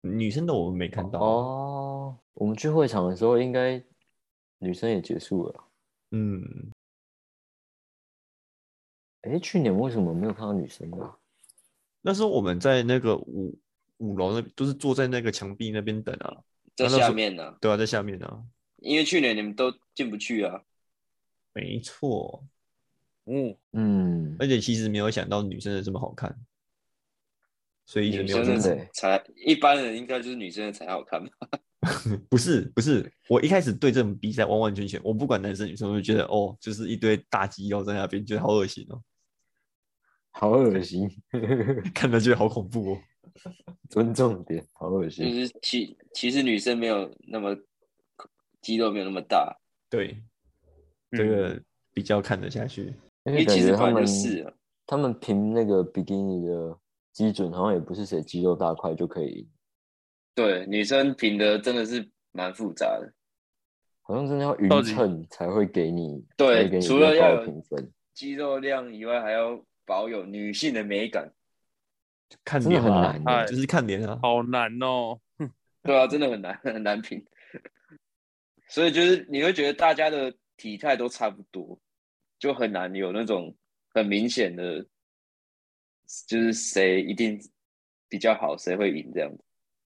[0.00, 1.20] 女生的我们没看到。
[1.20, 3.80] 哦，我们去会场的时候，应该
[4.58, 5.64] 女生也结束了。
[6.10, 6.72] 嗯，
[9.22, 11.16] 哎，去年为什么没有看到女生的啊？
[12.02, 13.56] 那时候我们在那个五
[13.98, 16.42] 五楼那，就是坐在那个墙壁那边等啊。
[16.76, 18.42] 在下面呢、对啊，在下面啊。
[18.78, 20.60] 因为去年你们都进不去啊。
[21.52, 22.44] 没错，
[23.26, 26.36] 嗯，嗯，而且其实没有想到女生的这么好看，
[27.86, 31.30] 所以一直没有去真的的才一般人应该就是女生的才好看吧？
[32.30, 39.02] 不是不是，我一开始对这种比赛完完全全，我不管男生女生，我就觉得哦，就是一堆大肌肉在那边，觉得好恶心哦，
[40.30, 41.08] 好恶心，
[41.94, 43.00] 看着觉得好恐怖哦。
[43.90, 45.46] 尊重点，好恶心就心。
[45.46, 47.54] 是其其实女生没有那么
[48.62, 49.54] 肌肉没有那么大，
[49.90, 50.22] 对，
[51.10, 52.94] 嗯这个比较看得下去。
[53.24, 54.52] 因为感因为其实觉他们是啊。
[54.86, 56.78] 他们凭那个比基尼的
[57.12, 59.48] 基准，好像也不是谁肌肉大块就可以赢，
[60.34, 63.12] 对，女生评的真的是蛮复杂的。
[64.02, 71.32] 好像真的要匀称才会给你，对给你除了要评分，肌肉量以外，还要保有女性的美感。
[72.44, 74.18] 看脸啊很难，哎就是看脸啊。
[74.20, 75.18] 好难哦。
[75.82, 77.24] 对啊，真的很难很难评。
[78.68, 81.78] 所以就是你会觉得大家的体态都差不多，
[82.44, 83.56] 就很难有那种
[83.94, 84.86] 很明显的，
[86.26, 87.40] 就是谁一定
[88.06, 89.42] 比较好，谁会赢这样子。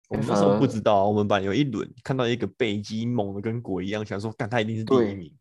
[0.09, 5.33] 我们那时候不知道啊，我们班有一轮看到一个背肌猛的跟鬼一样，想说干他一定是第一名，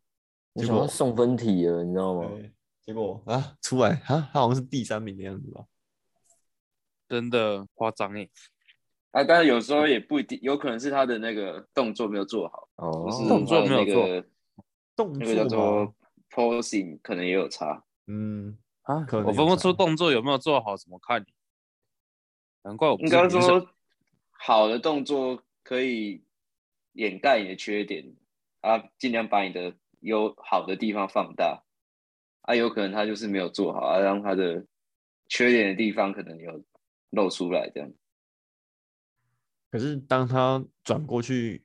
[0.55, 2.31] 结果送分题了，你知道吗？
[2.85, 5.65] 结果啊出来啊，他好像是第三名的样子吧？
[7.09, 8.29] 真的夸张哎，
[9.11, 14.27] 啊，但是有时候也不一定，有可能是他的那个动作没有做好，哦是动作没有做那个
[14.95, 15.19] 动
[15.49, 15.93] 作
[16.31, 17.83] ，posing 可能也有差。
[18.07, 21.25] 嗯，啊可能我分不出动作有没有做好，怎么看？
[22.63, 23.69] 难怪我不应该说，
[24.29, 26.23] 好的动作可以
[26.93, 28.15] 掩盖你的缺点，
[28.61, 31.63] 啊，尽量把你的有好的地方放大，
[32.41, 34.65] 啊，有可能他就是没有做好，啊，让他的
[35.27, 36.63] 缺点的地方可能有
[37.11, 37.91] 露出来，这样。
[39.71, 41.63] 可是当他转过去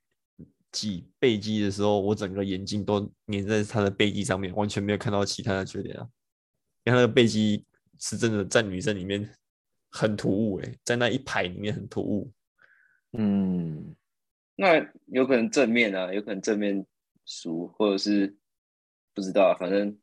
[0.76, 6.06] 挤背肌的时候，我整个眼睛都粘在他的背肌上面，完全没有看到其他的缺点啊。
[6.84, 7.64] 因为他的背肌
[7.98, 9.28] 是真的在女生里面
[9.90, 12.30] 很突兀诶、在那一排里面很突兀。
[13.18, 13.96] 嗯，
[14.54, 16.84] 那有可能正面啊，有可能正面
[17.24, 18.36] 输，或者是
[19.14, 19.98] 不知道啊，反正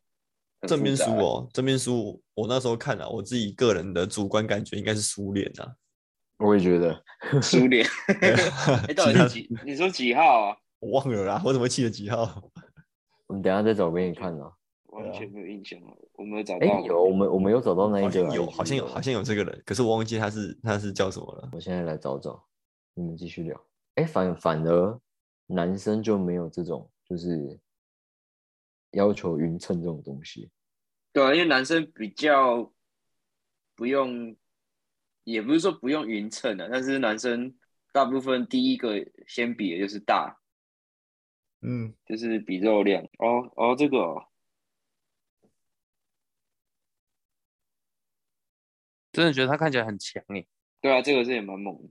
[0.68, 5.76] 正面复杂输哦，正面输，我那时候看啊，我自己个人的主观感觉应该是输脸啊。
[6.40, 7.04] 我也觉得，
[7.42, 7.88] 输脸。
[8.20, 9.50] 哎，到底是几？
[9.64, 10.58] 你说几号啊？
[10.84, 12.52] 我忘了啦，我怎么记得几号？
[13.28, 14.52] 我们等一下再找给你看啊。
[14.88, 16.82] 完全没有印象了，我没有找哎、到。
[16.82, 21.50] 有，我们我们有找到那一个啊，好像有，好像有，好像有这个人，可是我忘记他是他是叫什么了。
[21.54, 22.46] 我现在来找找，
[22.94, 23.60] 你们继续聊。
[23.96, 25.00] 哎、反反而
[25.48, 27.58] 男生就没有这种就是
[28.92, 30.52] 要求匀称这种东西。
[31.12, 32.72] 对啊，因为男生比较
[33.76, 34.36] 不用，
[35.24, 37.52] 也不是说不用匀称的，但是男生
[37.92, 38.94] 大部分第一个
[39.26, 40.38] 先比的就是大，
[41.64, 43.04] 嗯，就是比肉量。
[43.20, 44.28] 哦哦，这个哦，
[49.14, 50.48] 真的觉得他看起来很强诶。
[50.82, 51.90] 对啊，这个是也蛮猛的。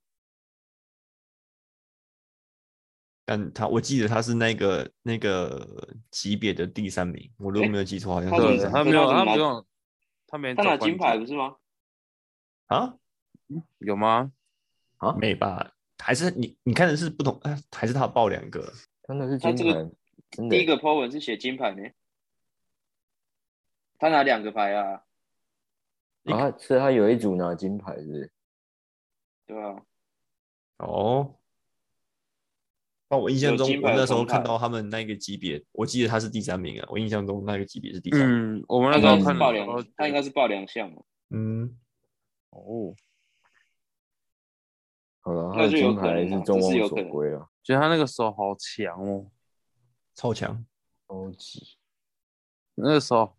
[3.24, 9.66] 但他我记得他是那个那个级别的第三名，我如果没有记错，好像他对，是第三名他没有，他没有
[10.26, 11.56] 他没他拿金牌不是吗？
[12.66, 12.98] 啊，
[13.78, 14.32] 有吗？
[14.98, 15.72] 啊，没吧？
[15.98, 18.70] 还是你你看的是不同，哎，还是他报两个？
[19.12, 19.90] 真的是他这个金牌，
[20.30, 21.82] 真的第一个 po 文是写金牌呢，
[23.98, 25.02] 他拿两个牌啊，
[26.24, 28.32] 啊，是他有一组拿金牌是是？
[29.46, 29.82] 对啊，
[30.78, 31.34] 哦，
[33.10, 36.88] 那我印象中，我那时候看到他们那个级别，我记得他是第三名啊。
[36.90, 38.56] 我印象中那个级别是第三名。
[38.56, 41.02] 嗯，我们那时候看是报两的时候，他应该是报两项嘛。
[41.28, 41.76] 嗯，
[42.50, 42.94] 哦，
[45.22, 49.30] 好了，他那就有的金牌是众望所归了，觉得他那个手好强哦，
[50.14, 50.64] 超强。
[51.08, 51.76] 超级。
[52.74, 53.36] 那个手，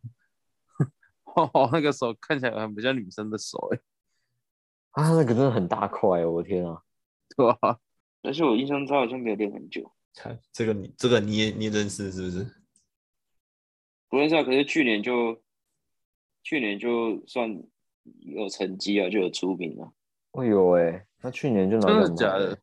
[1.36, 3.80] 哦，那个手看起来很不像女生的手诶，
[4.92, 6.84] 啊，那个真的很大块哦，我的天啊！
[7.36, 7.80] 对吧？
[8.22, 12.48] 但是我印象中他好像没有练很久，看这个你这个你也你也认识是不是？
[14.08, 14.44] 不认识啊。
[14.44, 15.42] 可是去年就
[16.44, 17.62] 去年就算
[18.20, 19.92] 有成绩啊，就有出名了，
[20.32, 22.60] 哦有哎，他去年就拿真的假的？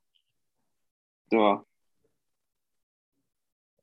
[1.30, 1.64] 对啊？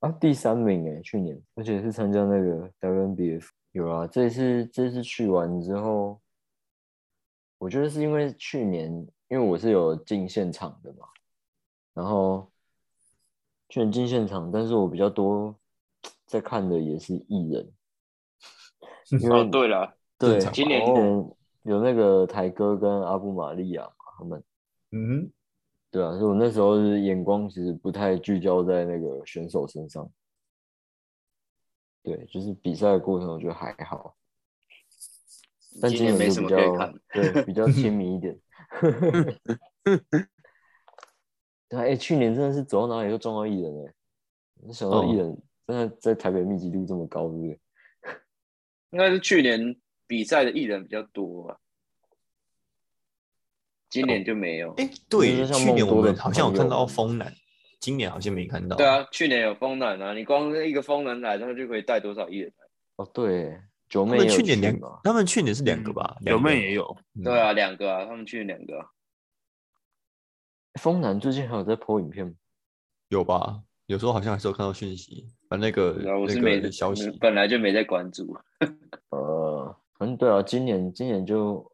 [0.02, 3.50] 啊，第三名哎，去年，而且是参加那个 WNBF。
[3.72, 6.22] 有啊，这次这次去完之后，
[7.58, 8.92] 我觉得是因为去年，
[9.30, 11.08] 因为我是有进现场的嘛，
[11.96, 12.48] 然后
[13.70, 15.56] 去年进现场，但是我比较多
[16.28, 17.74] 在看的也是艺人，
[19.24, 21.32] 因为哦，对了，对今年今年
[21.64, 24.44] 有那个台哥跟阿布玛利亚，他们
[24.92, 25.32] 嗯，
[25.92, 30.10] 对啊，所以我那时候是眼光其实不太聚焦在那个选手身上。
[32.04, 34.16] 对，就是比赛的过程，我觉得还好。
[35.82, 36.94] 但今今年没什就比较么可以看
[37.34, 38.40] 对比较亲民一点。
[41.70, 43.94] 对啊，哎、去年真的是走到哪里都撞到艺人哎、
[44.64, 47.60] 没想到哦艺人真的在台北密集度这么高，对不对？
[48.92, 49.76] 应该是去年
[50.08, 51.60] 比赛的艺人比较多啊，
[53.90, 54.74] 今年就没有。
[54.74, 57.34] 哎，就对，去年我们好像有看到风男，
[57.80, 58.76] 今年好像没看到。
[58.76, 62.66] 对，啊，去年有风男啊，你光一个风男来，他就可以带多少艺人来？
[62.98, 66.18] 哦，对，九他们妹去年两个，，他们去年是两个吧？
[66.22, 68.86] 有两个妹也有，嗯对啊，两个啊，他们去年两个啊、
[70.80, 72.34] 风男最近还有在 PO 影片吗？
[73.10, 73.62] 有吧？
[73.86, 77.10] 有时候好像还是有看到讯息，把那个那是没个消息。
[77.22, 78.36] 本来就没在关注。
[79.12, 81.72] 呃，反正对啊，今年今年就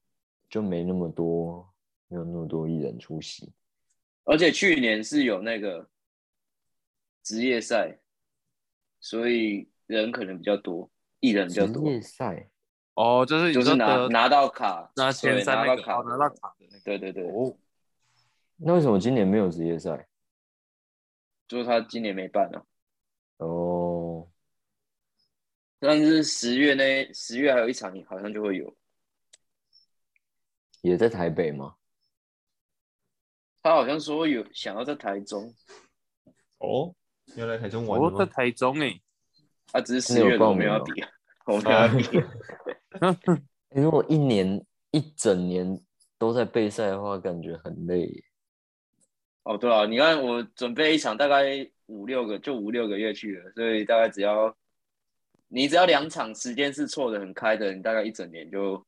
[0.47, 1.67] 就没那么多，
[2.13, 3.51] 没有那么多艺人出席。
[4.23, 5.89] 而且去年是有那个
[7.23, 7.97] 职业赛，
[8.99, 10.87] 所以人可能比较多，
[11.21, 12.47] 艺人比较多，职业赛
[12.93, 16.83] 哦，就是你就是拿拿到卡，拿前三那个，拿到卡，哦拿到卡的那个。
[16.83, 17.57] 对对对，哦，
[18.57, 20.07] 那为什么今年没有职业赛？
[21.47, 22.63] 就是他今年没办啊。
[23.37, 24.29] 哦，
[25.79, 28.77] 但是十月那十月还有一场，好像就会有。
[30.81, 31.75] 也在台北吗？
[33.63, 35.51] 他好像说有想要在台中，
[36.59, 36.93] 哦，
[37.37, 38.25] 要来台中玩我在？
[38.25, 39.01] 台中诶，
[39.71, 41.09] 他只是你有十月我没有报名吗要比啊，
[41.45, 42.03] 我没有要比。
[43.29, 43.41] 欸
[43.81, 45.81] 如果一年一整年
[46.19, 48.07] 都在备赛的话，感觉很累。
[49.41, 54.55] 哦，对啊，你看我准备一场大概五六个，就五六个月去了，所以大概只要
[55.47, 58.85] 你只要两场时间是错的很开的，你大概一整年就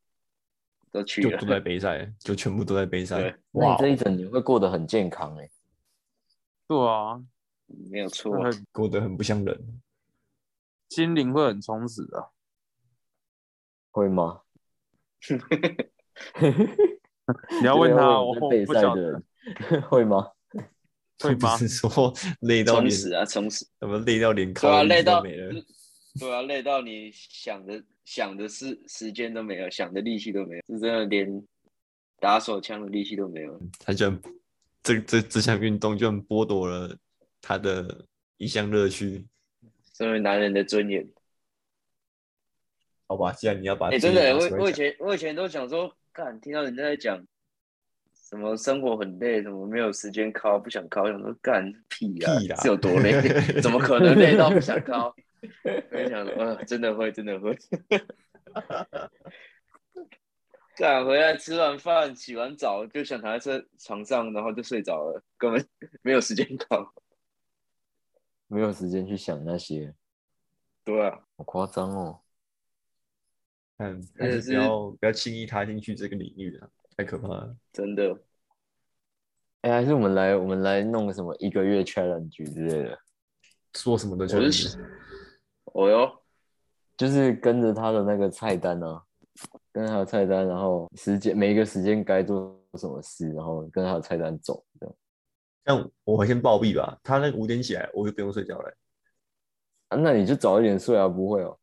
[0.96, 1.52] 都去了就都。
[1.52, 3.36] 在杯赛，就全部都在杯赛。
[3.52, 5.50] 那哇这一整年会过得很健康哎。
[6.68, 7.22] 对啊，
[7.91, 8.32] 没有错。
[8.32, 9.82] 会过得很不像人。
[10.89, 12.30] 心灵会很充实的。
[13.91, 14.41] 会吗？
[17.60, 19.24] 你要问他，我不晓得赛的人
[19.82, 20.28] 会吗？
[21.20, 21.58] 会 吗不？
[21.58, 23.66] 是说累到连充实啊，充实。
[23.80, 25.54] 怎么累到连对啊，靠累到没了？
[26.20, 31.43] 对啊，累到你想的想的是时间都没有，想的力气都没有，是真的连
[32.20, 33.59] 打手枪的力气都没有。
[33.80, 34.22] 他居然
[34.82, 36.97] 这这这项运动居然剥夺了
[37.41, 38.05] 他的
[38.38, 39.26] 一项乐趣。
[39.93, 41.07] 身为男人的尊严。
[43.07, 47.24] 好吧，既然你要把哎、这个真的，我我以前我以前都想说，干听到人家在讲
[48.13, 53.22] 什么生活很累，什么没有时间考，不想考，想说干屁啊，屁啦是有多累？
[53.61, 55.16] 怎么可能累到不想考？
[55.64, 57.58] 我就想说，啊，真的会，真的会。
[60.78, 65.66] 干回来吃完饭、洗完澡，就想躺在车床上，然后就睡着了，根本
[66.02, 66.93] 没有时间搞。
[68.48, 69.96] 没有时间去想那些，
[70.84, 72.22] 对啊，好夸张哦。
[73.78, 77.56] 嗯，真的是还是不要不要轻易踏进去这个领域啊，太可怕了。
[77.74, 78.18] 真的。
[79.62, 83.00] 哎、还是我们来我们来弄个什么一个月 challenge 之类的，
[83.74, 84.78] 说什么都我是是，
[85.74, 86.22] 哦哟，
[86.97, 89.03] 就是跟着他的那个菜单啊，
[89.72, 94.95] 跟着他的菜单，然后时间每一个时间该做什么事，然后跟着他的菜单走，这样。
[95.66, 98.78] 像我先暴毙吧，他那个五点起来，我就不用睡觉了。
[99.89, 101.57] 啊，那你就早一点睡啊，不会哦，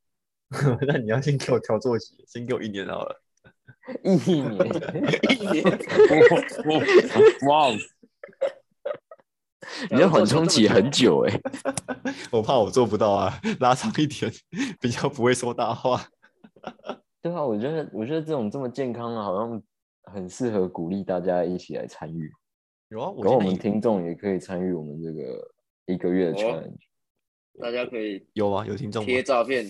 [0.86, 3.22] 那你要先给我调作息，先给我一年好了。
[4.04, 4.44] 一年，
[5.30, 5.64] 一年，
[7.48, 7.74] 哇哦，
[9.90, 11.40] 你要缓冲期很久哎、
[12.30, 14.30] 我怕我做不到啊，拉长一点，
[14.80, 16.04] 比较不会说大话。
[17.20, 19.62] 对啊，我觉得我觉得这种这么健康啊，好像
[20.04, 22.32] 很适合鼓励大家一起来参与，
[22.88, 25.50] 有啊，我然后我们听众也可以参与我们这个
[25.86, 26.80] 一个月的哦 challenge。
[27.60, 29.06] 大家可以有啊，有听众吗？
[29.06, 29.66] 贴照片，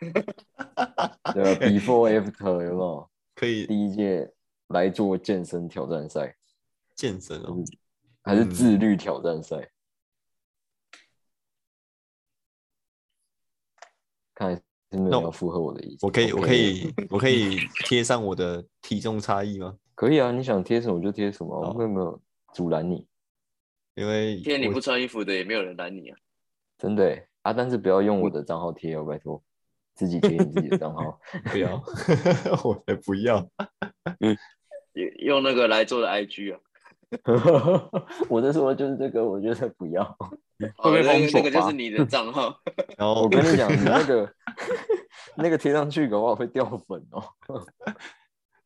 [0.00, 3.10] 对啊，before after 有没有？
[3.34, 4.30] 可以第一届
[4.68, 6.34] 来做健身挑战赛，
[6.94, 7.62] 健身哦。
[8.22, 9.70] 还是嗯自律挑战赛？
[14.34, 14.56] 看来
[14.90, 16.06] 是没有要符合我的意思。
[16.06, 19.76] 我可以，我可以，我可以贴上我的体重差异吗？
[19.94, 22.20] 可以啊，你想贴什么就贴什么，好我会没有
[22.54, 23.06] 阻拦你，
[23.94, 26.16] 因为贴你不穿衣服的也没有人拦你啊。
[26.78, 27.52] 真的欸啊！
[27.52, 29.42] 但是不要用我的账号贴哦，拜托，
[29.94, 31.20] 自己贴你自己的账号。
[31.52, 31.76] 不要，
[32.64, 33.46] 我才不要。
[34.94, 36.60] 用用那个来做的 IG 啊，
[38.28, 40.02] 我的说就是这个，我觉得不要。
[40.76, 42.54] 哦会被封锁那个那个就是你的账号，
[42.98, 44.34] 然后我跟你讲，你那个
[45.36, 47.24] 那个贴上去，搞不好会掉粉哦。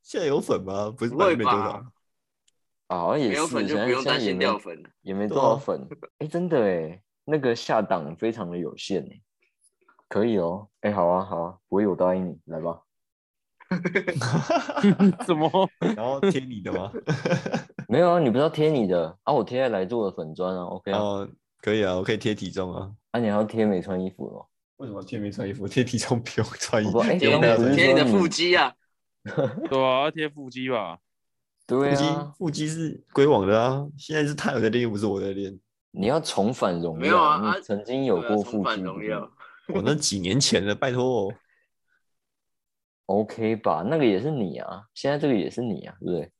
[0.02, 0.90] 现在有粉吗？
[0.90, 1.86] 不是不会本来没多少吧？
[2.88, 4.82] 啊，好像也是，没有粉就现在不用担现在也没心掉粉。
[5.02, 5.88] 也没多少粉。
[6.18, 9.20] 哎、真的哎，那个下档非常的有限哎，
[10.08, 10.68] 可以哦。
[10.80, 12.80] 哎、好啊好啊，我有答应你，来吧。
[15.24, 15.48] 怎么？
[15.96, 16.90] 然后贴你的吗？
[17.88, 19.32] 没有啊，你不是要贴你的啊？
[19.32, 20.98] 我贴在来做的粉砖啊，OK 啊。
[20.98, 21.28] 哦，
[21.60, 22.90] 可以啊，我可以贴体重啊。
[23.12, 24.46] 啊，你还要贴没穿衣服哦？
[24.76, 25.68] 为什么贴没穿衣服？
[25.68, 28.72] 贴体重不用穿衣服贴你的腹肌啊，
[29.24, 30.98] 对啊，要贴腹肌吧？
[31.66, 35.58] 对腹肌啊，腹肌是归网的啊，现在是他有在练，又不是我在练。
[35.92, 37.00] 你要重返荣耀。
[37.00, 39.30] 没有啊曾经有过腹重返肌不是荣耀。
[39.74, 41.34] 我 那几年前的，拜托哦。
[43.06, 43.84] OK 吧？
[43.88, 46.32] 那个也是你啊，现在这个也是你啊，对不对？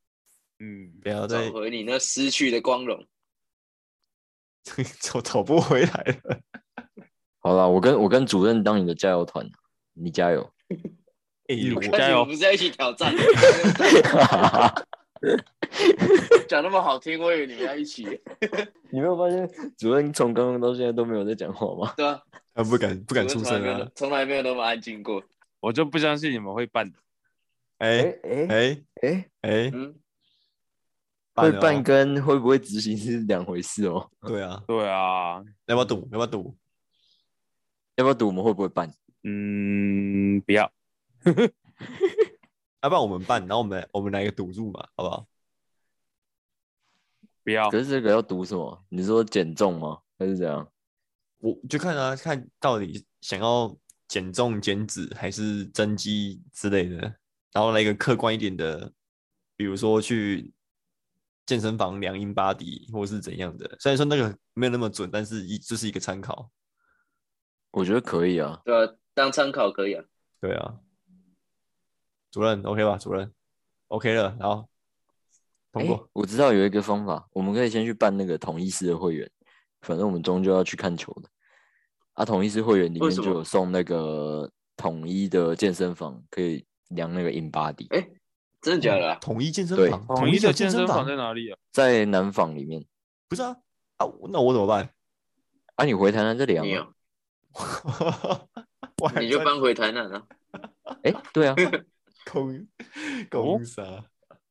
[0.59, 3.07] 嗯，不要再找回你那失去的光荣。
[5.01, 6.41] 找找不回来了。
[7.41, 9.47] 好了，我跟我跟主任当你的加油团，
[9.93, 10.51] 你加油。
[11.49, 13.15] 哎、 我加油我是在一起挑战？
[16.49, 18.05] 讲那么好听，我以为你们要一起，
[18.91, 19.47] 你没有发现
[19.77, 21.93] 主任从刚刚到现在都没有在讲话吗？
[21.97, 22.23] 对啊？
[22.55, 23.91] 他不敢不敢出声从来没有啊。
[23.95, 25.23] 从来没有那么安静过。
[25.61, 26.99] 我就不相信你们会办的。
[27.79, 29.95] 哎哎哎哎哎，哎，嗯，
[31.35, 34.11] 会办跟会不会执行是两回事哦。
[34.23, 36.09] 对啊，对啊，要不要赌？
[36.13, 36.57] 要不要赌？
[37.97, 38.93] 要不要赌我们会不会办？
[39.23, 40.71] 嗯，不要。
[42.83, 45.27] 要不然我们办，然后我们来我们来一个赌注嘛，好不好？
[47.43, 48.85] 不要可，是这个要赌什么？
[48.91, 50.01] 你说减重吗？
[50.19, 50.69] 还是怎样？
[51.39, 53.75] 我就看啊，看到底想要
[54.07, 56.97] 减重、减脂还是增肌之类的，
[57.53, 58.93] 然后来一个客观一点的，
[59.57, 60.53] 比如说去
[61.47, 63.77] 健身房量英巴迪或是怎样的。
[63.81, 66.51] 虽然说那个没有那么准，但是一就是一个参考。
[67.71, 68.61] 我觉得可以啊。
[68.65, 70.05] 对啊，当参考可以啊。
[70.41, 70.77] 对啊，
[72.31, 72.97] 主任 OK 吧？
[72.97, 73.33] 主任
[73.89, 74.69] OK 了，然后
[75.73, 76.09] 通哎过。
[76.13, 79.31] 我知道有一个方法，我们可以先去办那个统一式的会员，
[79.83, 81.29] 反正我们终究要去看球的。
[82.15, 88.09] 啊，统一是会员里面就有送那个统一的健身房，可以量那个 in body，哎
[88.65, 89.19] 真的假的啊？
[89.21, 91.59] 统一健身对房，统一的健身房在哪里啊？
[91.71, 92.83] 在南纺里面。
[93.29, 93.55] 不是啊
[93.99, 94.89] 啊，那我怎么办？
[95.77, 96.65] 啊，你回台南这里啊？
[99.21, 100.27] 你就搬回台南了。
[101.03, 101.55] 哎、对啊，
[102.25, 102.67] 空
[103.31, 103.83] 空啥？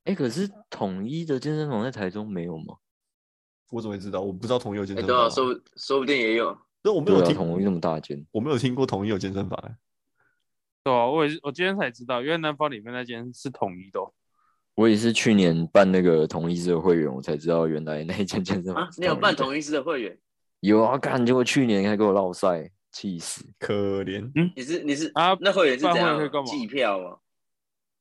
[0.04, 2.76] 哎、可是统一的健身房在台中没有吗？
[3.72, 4.22] 我怎么会知道？
[4.22, 6.56] 我不知道统一有健哎，对啊，身房啊，说不说不定也有。
[6.84, 9.76] 那我没有听，统一那么大间，我没有听过统一有健身房欸。
[10.84, 14.12] 对啊，我也是，我今天才知道，因为南方里面那间是统一的哦。
[14.76, 20.18] 我也是去年办那个统一师的会员，我才知道原来那一间健身房啊，是你有办统一师的会员？
[20.62, 23.46] 有啊，干，结果去年还给我落赛，气死。
[23.60, 27.18] 可怜，嗯你是你是啊那会员是办怎样计票吗？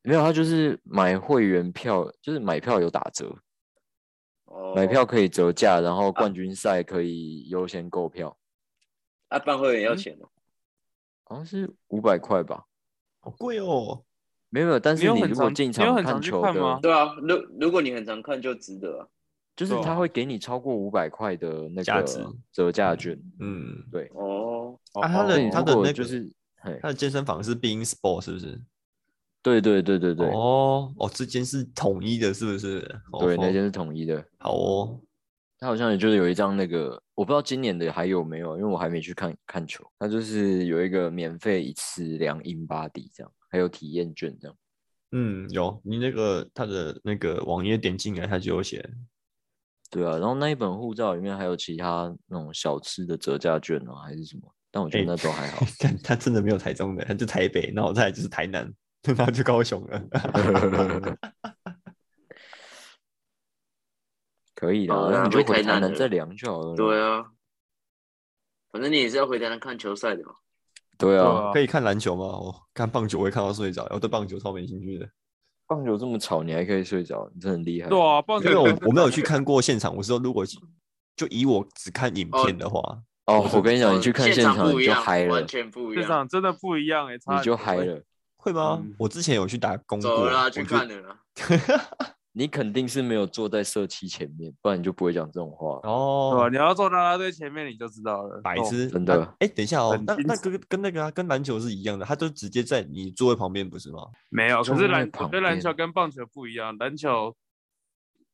[0.03, 3.37] 没有，他就是买会员票，就是买票有打折，
[4.47, 8.37] 哦，买票可以折价，然后冠军赛可以优先购票，
[9.29, 10.29] 啊，办会员要钱哦。
[11.25, 12.65] 好像是五百块吧。
[13.23, 14.05] 好贵哦。
[14.51, 19.09] 没有，没有但是你如果进场看吗的，对啊，如如果你很常看就值得啊。
[19.55, 23.19] 就是他会给你超过五百块的那价值个折价券。
[23.39, 26.31] 嗯，对，哦，啊，他哦的他的那个就是，
[26.81, 28.61] 他的健身房是 Being Sport 是不是？
[29.43, 32.81] 对对对对对，哦哦，这间是统一的，是不是？
[33.21, 34.25] 对，那哦间是统一的。
[34.39, 35.01] 好哦，
[35.63, 39.89] 他好像也就是有一张那个，我不知道今年的还有没有，因为我还没去看看球。
[39.97, 44.57] 他就是有一个免费一次量 in body 这样，还有体验券这样。
[45.13, 48.85] 嗯，有你那个他的那个网页点进来，他就有写。
[49.89, 54.53] 对啊，然后那一本护照里面还有其他那种小吃的折价券啊，还是什么？
[54.73, 55.65] 但我觉得哎那都还好。
[55.79, 58.69] 但他真的没有台中的，他就台北，那我再来就是台南，
[59.17, 60.03] 然后就高雄了。
[64.63, 66.77] 可以的，你就回回台南南再量就好了。
[66.77, 67.25] 对啊，
[68.71, 70.35] 反正你也是要回台南看球赛的嘛。
[70.97, 72.25] 对啊，可以看篮球吗？
[72.27, 75.09] 我看棒球我会看到睡着，我对棒球超没兴趣的。
[75.67, 77.89] 棒球这么吵，你还可以睡着，你真的很厉害。
[77.89, 80.47] 对啊，棒球因为我我没有去看过现场，我是说如果
[81.17, 82.81] 就以我只看影片的话，
[83.27, 86.07] 哦，我跟你讲，哦你去看现现场你就嗨了完，全不一现。
[86.07, 87.43] 场真的不一样哎，差你。
[87.43, 88.01] 就嗨了。
[88.37, 88.81] 会吗？
[88.81, 91.19] 嗯我之前有去打工过，走了去就看了啦。
[92.35, 95.79] 你肯定是没有坐在社区前面，不然你就不会讲这种话。
[95.83, 95.91] 对吧？
[95.91, 98.37] 哦，你要坐啦啦队前面你就知道了。
[98.37, 104.09] 哦白痴，真的啊哎、等一下哦那那跟跟那个啊，跟篮球是一样的，他就直接在你座位旁边，不是吗？
[104.31, 107.37] 没有，可是篮我旁觉得篮球跟棒球不一样，篮球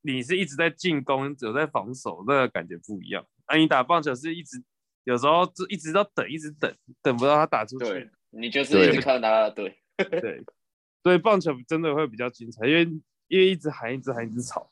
[0.02, 3.24] 你是一直在进攻，只有在防守，那个感觉不一样。
[3.48, 4.62] 那、你打棒球是一直
[5.04, 6.72] 有时候就一直要等，一直等，
[7.02, 9.76] 等不到他打出去。，你就是一直看他对。
[9.98, 10.44] 对，
[11.02, 12.88] 所以棒球真的会比较精彩，因为
[13.28, 14.70] 因为一直喊，一直喊，一直吵，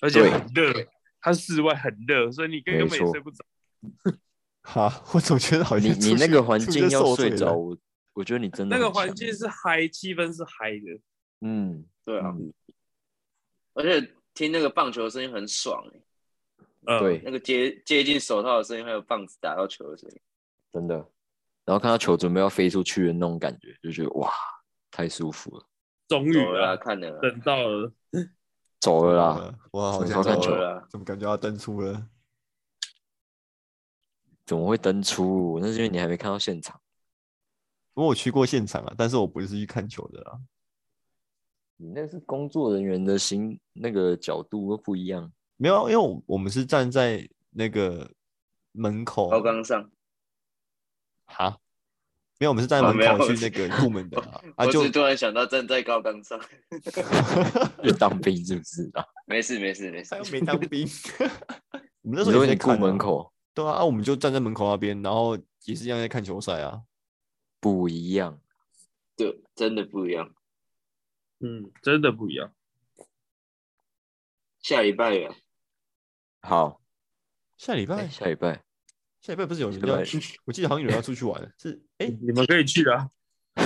[0.00, 0.72] 而且很热，
[1.20, 3.44] 它室外很热，所以你根本也睡不着。
[4.62, 7.76] 哈，我总觉得好像你你那个环境要睡着，我
[8.12, 11.00] 我觉得你真的那个环境是嗨，气氛是嗨的。
[11.40, 12.52] 嗯，对啊，嗯
[13.72, 20.20] 而且听那个棒球的声音很爽哎、呃，对，那个接接近手套的声音，还有棒子打到球的声音。
[20.72, 20.94] 真的。
[21.64, 24.30] 然后看到球准备要飞出去的那种感觉，就觉得哇，
[24.90, 25.64] 太舒服了。
[26.10, 27.92] 终于走了看了啦，等到了。
[28.80, 30.84] 走了啦，呃哇，好什像看球了。
[30.90, 32.08] 怎么感觉要登出了？
[34.44, 35.60] 怎么会登出？
[35.62, 36.80] 那是因为你还没看到现场。
[37.94, 40.40] 不过我去过现场啊，但是我不是去看球的啦。
[41.76, 45.32] 你那是工作人员的心，那个角度都不一样。
[45.56, 48.10] 没有啊，因为我我们是站在那个
[48.72, 49.88] 门口高岗上，
[51.26, 51.56] 哈，
[52.40, 56.40] 没有，我们是站在门口去那个部门的啊， 啊就我只突然想到站在高岗上。
[57.84, 59.04] 去当兵是不是啊？
[59.28, 60.88] 没事没事没事他又，没当兵。
[62.02, 65.36] 我们那你时候在看啊门口对啊，啊我们就站在门口那边，然后
[65.66, 66.82] 也是一样在看球赛啊。
[67.60, 68.40] 不一样，
[69.18, 70.34] 对，真的不一样。
[71.40, 72.54] 嗯，真的不一样。
[74.62, 75.34] 下礼拜呀，
[76.40, 76.76] 好，哎，
[77.58, 78.62] 下礼拜，下礼拜
[79.20, 80.36] 下礼拜不是有人要下礼拜？
[80.44, 83.10] 我记得好像有人要出去玩， 是哎，你们可以去啊。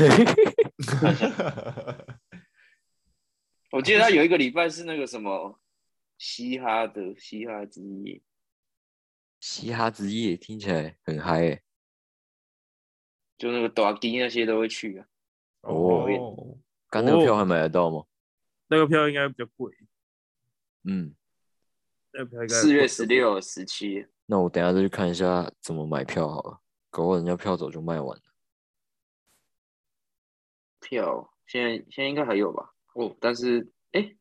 [3.70, 5.60] 我记得他有一个礼拜是那个什么
[6.18, 8.20] 嘻哈的嘻哈之夜，
[9.40, 11.62] 嘻哈之夜听起来很嗨诶。
[13.36, 15.06] 就那个打的那些都会去啊。
[15.62, 18.04] 哦哦，刚那个票还买得到吗？
[18.68, 19.72] 那个票应该比较贵，
[20.84, 21.14] 嗯，
[22.12, 26.60] 那个票应该四月十六、十七，那我等下再去看一下怎么买票好了，
[26.90, 28.22] 搞不好人家票早就卖完了。
[30.80, 32.74] 票现在现在应该还有吧？
[32.94, 34.16] 哦，但是哎，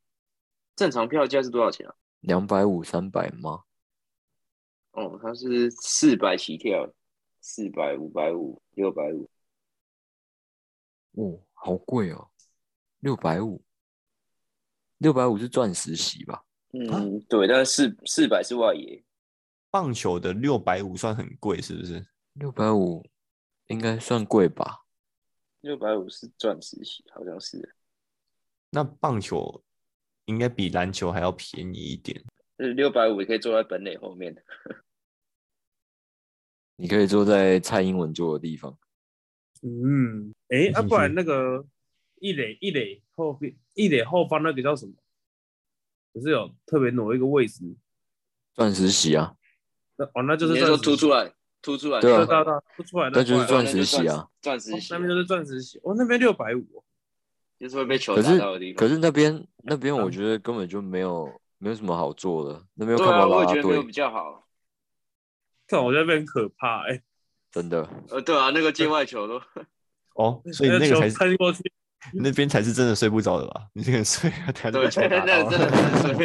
[0.76, 1.96] 正常票价是多少钱啊？
[2.20, 3.64] 两百五、三百吗？
[4.92, 6.94] 哦，它是四百起跳，
[7.40, 9.30] 四百、五百五、六百五。
[11.14, 12.30] 哦，好贵哦，
[13.00, 13.64] 六百五，
[14.98, 16.44] 六百五是钻石席吧？
[16.72, 19.04] 嗯，对，但是四四百是外野。
[19.74, 22.06] 棒球的六百五算很贵，是不是？
[22.34, 23.04] 六百五
[23.70, 24.86] 应该算贵吧？
[25.62, 27.74] 六百五是钻石席，好像是。
[28.70, 29.64] 那棒球
[30.26, 32.24] 应该比篮球还要便宜一点。
[32.56, 34.44] 就是六百五也可以坐在本垒后面的。
[36.78, 38.78] 你可以坐在蔡英文坐的地方。
[39.64, 41.66] 嗯，哎，啊，不然那个
[42.20, 44.94] 一垒一垒后边一垒后方那个叫什么？
[46.12, 47.76] 不是有特别挪一个位置？
[48.54, 49.36] 钻石席啊，
[49.98, 51.32] 那哦，那就是你是说凸出来，
[51.62, 52.00] 凸出来。
[52.02, 54.28] 对啊对对对，不出来那就是钻石席啊。
[54.42, 56.84] 钻石席哦那，边就是钻石席，哦，那边六百五，
[57.60, 58.78] 就是会被球可是打到的地方。
[58.78, 64.44] 可是那边那边我嗯觉得根本就没有没有什么好做的，那边看不到啦啦我也觉得没有比队，较好。
[65.68, 67.02] 看我觉得那边很可怕，哎，
[67.52, 67.88] 真的。
[68.10, 69.42] 呃，对啊，那个界外球都
[70.16, 71.62] 哦，所以那个球才是喷过去，
[72.14, 73.68] 那边才是真的睡不着的吧？
[73.74, 76.02] 你这个睡啊，等下就对，被球那真的了。
[76.02, 76.20] 真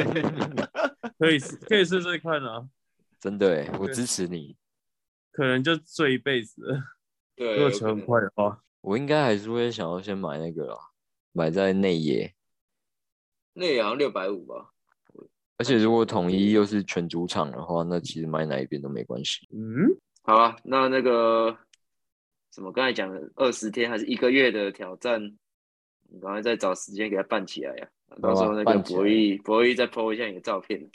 [0.57, 0.71] 的
[1.19, 2.67] 可以试可以试试看啊，
[3.21, 4.57] 真的哎，我支持你。
[5.33, 6.83] 可能就睡一辈子了，
[7.37, 10.81] 对，如果球很快的话，我应该还是会想要先买那个啊，
[11.33, 12.35] 买在内野。
[13.53, 14.71] 内野好像六百五吧。
[15.57, 19.49] 而且如果统一又是全主场的话，那其实买哪一边都没关系。
[19.53, 19.91] 嗯，
[20.23, 21.57] 好啊，那那个
[22.53, 25.21] 什么刚才讲的二十天还是一个月的挑战，
[26.09, 27.89] 你赶快再找时间给他办起来呀、
[28.23, 30.89] 到时候那个博弈博弈再 po 一下你的照片，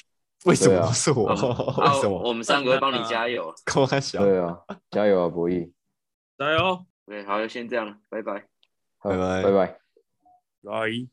[0.46, 1.26] 为什么是我？
[1.78, 2.20] 为啊什么？
[2.24, 3.54] 我们三个会帮你加油。
[3.66, 4.58] 开玩笑，对啊，
[4.92, 5.72] 加油啊，博弈！
[6.38, 8.46] 加油，对，好，就先这样了，拜拜。
[9.02, 9.80] 拜拜拜拜拜。
[10.62, 11.13] 来。